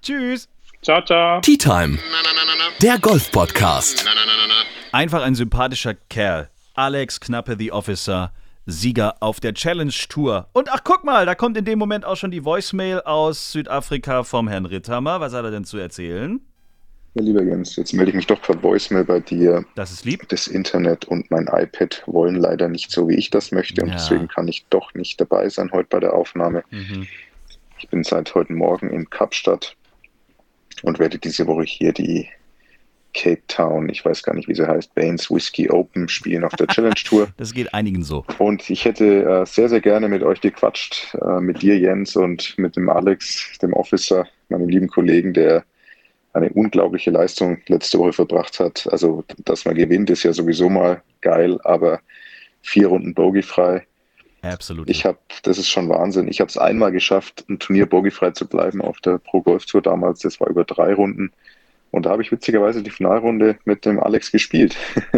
Tschüss. 0.01 0.47
Ciao, 0.81 1.03
ciao. 1.03 1.41
Tea 1.41 1.57
Time. 1.57 1.97
Der 2.81 2.99
Golf-Podcast. 2.99 4.05
Einfach 4.91 5.21
ein 5.21 5.35
sympathischer 5.35 5.95
Kerl. 5.95 6.49
Alex 6.73 7.19
Knappe, 7.19 7.55
The 7.57 7.71
Officer, 7.71 8.33
Sieger 8.65 9.15
auf 9.21 9.39
der 9.39 9.53
Challenge 9.53 9.93
Tour. 10.09 10.49
Und 10.53 10.71
ach, 10.71 10.81
guck 10.83 11.03
mal, 11.03 11.25
da 11.25 11.35
kommt 11.35 11.57
in 11.57 11.65
dem 11.65 11.79
Moment 11.79 12.05
auch 12.05 12.15
schon 12.15 12.31
die 12.31 12.45
Voicemail 12.45 13.01
aus 13.01 13.51
Südafrika 13.51 14.23
vom 14.23 14.47
Herrn 14.47 14.65
Ritthammer. 14.65 15.19
Was 15.19 15.33
hat 15.33 15.43
er 15.43 15.51
denn 15.51 15.65
zu 15.65 15.77
erzählen? 15.77 16.39
Ja, 17.13 17.21
lieber 17.23 17.43
Jens, 17.43 17.75
jetzt 17.75 17.93
melde 17.93 18.11
ich 18.11 18.15
mich 18.15 18.27
doch 18.27 18.41
per 18.41 18.61
Voicemail 18.63 19.03
bei 19.03 19.19
dir. 19.19 19.65
Das 19.75 19.91
ist 19.91 20.05
lieb. 20.05 20.29
Das 20.29 20.47
Internet 20.47 21.05
und 21.05 21.29
mein 21.29 21.47
iPad 21.51 22.03
wollen 22.05 22.35
leider 22.35 22.69
nicht 22.69 22.89
so, 22.91 23.09
wie 23.09 23.15
ich 23.15 23.29
das 23.29 23.51
möchte. 23.51 23.81
Und 23.81 23.89
Ja. 23.89 23.95
deswegen 23.95 24.29
kann 24.29 24.47
ich 24.47 24.65
doch 24.69 24.93
nicht 24.93 25.19
dabei 25.19 25.49
sein 25.49 25.71
heute 25.73 25.89
bei 25.89 25.99
der 25.99 26.13
Aufnahme. 26.13 26.63
Mhm. 26.71 27.07
Ich 27.79 27.89
bin 27.89 28.03
seit 28.03 28.33
heute 28.33 28.53
Morgen 28.53 28.89
in 28.91 29.09
Kapstadt 29.09 29.75
und 30.83 30.99
werde 30.99 31.17
diese 31.17 31.47
Woche 31.47 31.63
hier 31.63 31.91
die 31.91 32.29
Cape 33.13 33.41
Town, 33.49 33.89
ich 33.89 34.05
weiß 34.05 34.23
gar 34.23 34.33
nicht, 34.33 34.47
wie 34.47 34.55
sie 34.55 34.65
heißt, 34.65 34.95
Baines 34.95 35.29
Whiskey 35.29 35.69
Open 35.69 36.07
spielen 36.07 36.45
auf 36.45 36.55
der 36.55 36.67
Challenge 36.67 36.95
Tour. 36.95 37.27
Das 37.35 37.53
geht 37.53 37.73
einigen 37.73 38.03
so. 38.03 38.23
Und 38.37 38.69
ich 38.69 38.85
hätte 38.85 39.25
äh, 39.25 39.45
sehr, 39.45 39.67
sehr 39.67 39.81
gerne 39.81 40.07
mit 40.07 40.23
euch 40.23 40.39
gequatscht, 40.39 41.13
äh, 41.15 41.41
mit 41.41 41.61
dir, 41.61 41.77
Jens, 41.77 42.15
und 42.15 42.57
mit 42.57 42.77
dem 42.77 42.87
Alex, 42.89 43.57
dem 43.61 43.73
Officer, 43.73 44.27
meinem 44.47 44.69
lieben 44.69 44.87
Kollegen, 44.87 45.33
der 45.33 45.65
eine 46.33 46.49
unglaubliche 46.49 47.11
Leistung 47.11 47.59
letzte 47.67 47.99
Woche 47.99 48.13
verbracht 48.13 48.59
hat. 48.59 48.87
Also, 48.91 49.23
dass 49.45 49.65
man 49.65 49.75
gewinnt, 49.75 50.09
ist 50.09 50.23
ja 50.23 50.33
sowieso 50.33 50.69
mal 50.69 51.01
geil, 51.21 51.59
aber 51.63 51.99
vier 52.61 52.87
Runden 52.87 53.13
Bogey-frei. 53.13 53.85
Absolut. 54.41 54.89
Ich 54.89 55.05
habe, 55.05 55.19
das 55.43 55.57
ist 55.57 55.69
schon 55.69 55.89
Wahnsinn. 55.89 56.27
Ich 56.27 56.39
habe 56.39 56.49
es 56.49 56.57
einmal 56.57 56.91
geschafft, 56.91 57.45
ein 57.47 57.59
Turnier 57.59 57.85
Bogey-frei 57.85 58.31
zu 58.31 58.47
bleiben 58.47 58.81
auf 58.81 58.99
der 59.01 59.19
Pro 59.19 59.41
Golf 59.41 59.65
Tour 59.65 59.81
damals. 59.81 60.21
Das 60.21 60.39
war 60.39 60.47
über 60.47 60.63
drei 60.63 60.93
Runden. 60.93 61.31
Und 61.91 62.05
da 62.05 62.11
habe 62.11 62.21
ich 62.21 62.31
witzigerweise 62.31 62.81
die 62.81 62.89
Finalrunde 62.89 63.57
mit 63.65 63.85
dem 63.85 63.99
Alex 63.99 64.31
gespielt. 64.31 64.75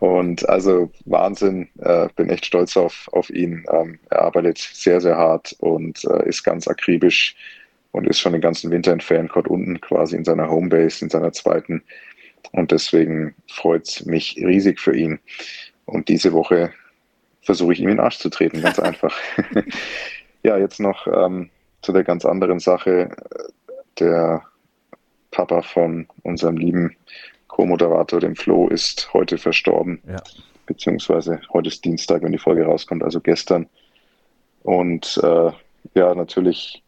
Und 0.00 0.48
also 0.48 0.90
Wahnsinn, 1.04 1.68
äh, 1.78 2.08
bin 2.16 2.30
echt 2.30 2.46
stolz 2.46 2.76
auf, 2.76 3.08
auf 3.12 3.28
ihn. 3.28 3.64
Ähm, 3.70 3.98
er 4.08 4.22
arbeitet 4.22 4.56
sehr, 4.58 5.00
sehr 5.00 5.16
hart 5.16 5.54
und 5.58 6.04
äh, 6.06 6.26
ist 6.26 6.42
ganz 6.42 6.66
akribisch 6.68 7.36
und 7.92 8.06
ist 8.06 8.20
schon 8.20 8.32
den 8.32 8.40
ganzen 8.40 8.70
Winter 8.70 8.92
in 8.92 9.00
Feriencourt 9.00 9.48
unten 9.48 9.80
quasi 9.80 10.16
in 10.16 10.24
seiner 10.24 10.48
Homebase, 10.48 11.04
in 11.04 11.10
seiner 11.10 11.32
zweiten. 11.32 11.82
Und 12.52 12.70
deswegen 12.70 13.34
freut 13.48 13.88
es 13.88 14.06
mich 14.06 14.36
riesig 14.36 14.80
für 14.80 14.96
ihn. 14.96 15.18
Und 15.84 16.08
diese 16.08 16.32
Woche 16.32 16.72
versuche 17.42 17.72
ich 17.72 17.80
ihm 17.80 17.88
in 17.88 17.96
den 17.96 18.00
Arsch 18.00 18.18
zu 18.18 18.30
treten, 18.30 18.62
ganz 18.62 18.78
einfach. 18.80 19.16
ja, 20.42 20.56
jetzt 20.56 20.80
noch 20.80 21.06
ähm, 21.06 21.50
zu 21.82 21.92
der 21.92 22.04
ganz 22.04 22.24
anderen 22.24 22.60
Sache. 22.60 23.10
Der 23.98 24.42
Papa 25.30 25.62
von 25.62 26.06
unserem 26.22 26.56
lieben 26.56 26.96
Co-Moderator, 27.48 28.20
dem 28.20 28.36
Flo, 28.36 28.68
ist 28.68 29.12
heute 29.12 29.36
verstorben. 29.36 30.00
Ja. 30.08 30.22
Beziehungsweise 30.66 31.40
heute 31.52 31.68
ist 31.68 31.84
Dienstag, 31.84 32.22
wenn 32.22 32.32
die 32.32 32.38
Folge 32.38 32.64
rauskommt, 32.64 33.02
also 33.02 33.20
gestern. 33.20 33.68
Und 34.62 35.20
äh, 35.22 35.50
ja, 35.94 36.14
natürlich 36.14 36.82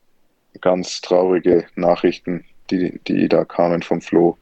ganz 0.61 1.01
traurige 1.01 1.67
Nachrichten, 1.75 2.45
die, 2.71 3.01
die 3.07 3.29
da 3.29 3.45
kamen 3.45 3.83
vom 3.83 4.01
Flo. 4.01 4.39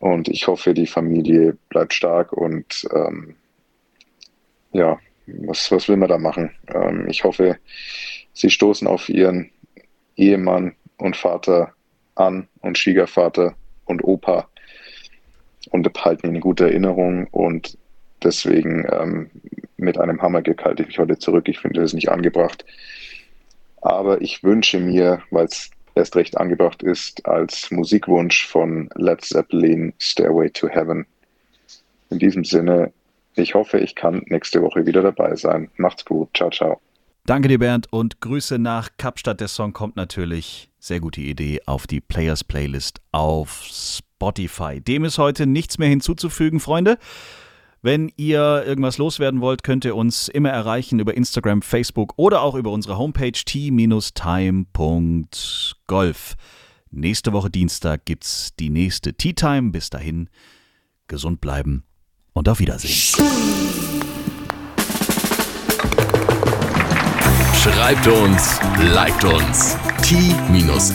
Und 0.00 0.28
ich 0.28 0.46
hoffe, 0.46 0.74
die 0.74 0.86
Familie 0.86 1.56
bleibt 1.68 1.94
stark 1.94 2.32
und 2.32 2.86
ähm, 2.92 3.36
ja, 4.72 4.98
was, 5.26 5.70
was 5.70 5.88
will 5.88 5.96
man 5.96 6.08
da 6.08 6.18
machen? 6.18 6.50
Ähm, 6.66 7.06
ich 7.08 7.24
hoffe, 7.24 7.58
sie 8.32 8.50
stoßen 8.50 8.88
auf 8.88 9.08
ihren 9.08 9.50
Ehemann 10.16 10.74
und 10.98 11.16
Vater 11.16 11.72
an 12.14 12.48
und 12.60 12.78
Schwiegervater 12.78 13.54
und 13.84 14.02
Opa 14.04 14.48
und 15.70 15.92
behalten 15.92 16.28
ihn 16.28 16.36
in 16.36 16.40
guter 16.40 16.66
Erinnerung 16.66 17.26
und 17.28 17.78
deswegen 18.22 18.86
ähm, 18.90 19.30
mit 19.76 19.98
einem 19.98 20.20
Hammergag 20.22 20.64
halte 20.64 20.82
ich 20.82 20.88
mich 20.88 20.98
heute 20.98 21.18
zurück. 21.18 21.48
Ich 21.48 21.58
finde 21.58 21.80
das 21.80 21.92
nicht 21.92 22.08
angebracht. 22.08 22.64
Aber 23.84 24.22
ich 24.22 24.42
wünsche 24.42 24.80
mir, 24.80 25.22
weil 25.30 25.44
es 25.44 25.70
erst 25.94 26.16
recht 26.16 26.38
angebracht 26.38 26.82
ist, 26.82 27.24
als 27.26 27.70
Musikwunsch 27.70 28.46
von 28.46 28.88
Led 28.94 29.20
Zeppelin 29.20 29.92
Stairway 29.98 30.48
to 30.50 30.68
Heaven. 30.68 31.04
In 32.08 32.18
diesem 32.18 32.44
Sinne, 32.44 32.94
ich 33.34 33.54
hoffe, 33.54 33.78
ich 33.78 33.94
kann 33.94 34.22
nächste 34.28 34.62
Woche 34.62 34.86
wieder 34.86 35.02
dabei 35.02 35.36
sein. 35.36 35.70
Macht's 35.76 36.06
gut. 36.06 36.30
Ciao, 36.34 36.48
ciao. 36.48 36.80
Danke 37.26 37.48
dir, 37.48 37.58
Bernd, 37.58 37.86
und 37.92 38.22
Grüße 38.22 38.58
nach 38.58 38.88
Kapstadt. 38.96 39.40
Der 39.40 39.48
Song 39.48 39.74
kommt 39.74 39.96
natürlich, 39.96 40.70
sehr 40.78 41.00
gute 41.00 41.20
Idee, 41.20 41.60
auf 41.66 41.86
die 41.86 42.00
Players 42.00 42.42
Playlist 42.42 43.02
auf 43.12 43.64
Spotify. 43.64 44.80
Dem 44.80 45.04
ist 45.04 45.18
heute 45.18 45.46
nichts 45.46 45.76
mehr 45.76 45.88
hinzuzufügen, 45.88 46.58
Freunde. 46.58 46.96
Wenn 47.84 48.10
ihr 48.16 48.64
irgendwas 48.66 48.96
loswerden 48.96 49.42
wollt, 49.42 49.62
könnt 49.62 49.84
ihr 49.84 49.94
uns 49.94 50.28
immer 50.28 50.48
erreichen 50.48 51.00
über 51.00 51.14
Instagram, 51.14 51.60
Facebook 51.60 52.14
oder 52.16 52.40
auch 52.40 52.54
über 52.54 52.70
unsere 52.70 52.96
Homepage 52.96 53.32
t-time.golf. 53.32 54.06
Nächste 56.90 57.34
Woche 57.34 57.50
Dienstag 57.50 58.06
gibt's 58.06 58.54
die 58.58 58.70
nächste 58.70 59.12
Tea 59.12 59.34
Time. 59.34 59.70
Bis 59.70 59.90
dahin, 59.90 60.30
gesund 61.08 61.42
bleiben 61.42 61.84
und 62.32 62.48
auf 62.48 62.58
Wiedersehen. 62.58 63.20
Schreibt 67.54 68.06
uns, 68.06 68.60
liked 68.94 69.24
uns. 69.24 69.76
t-time.golf 70.00 70.94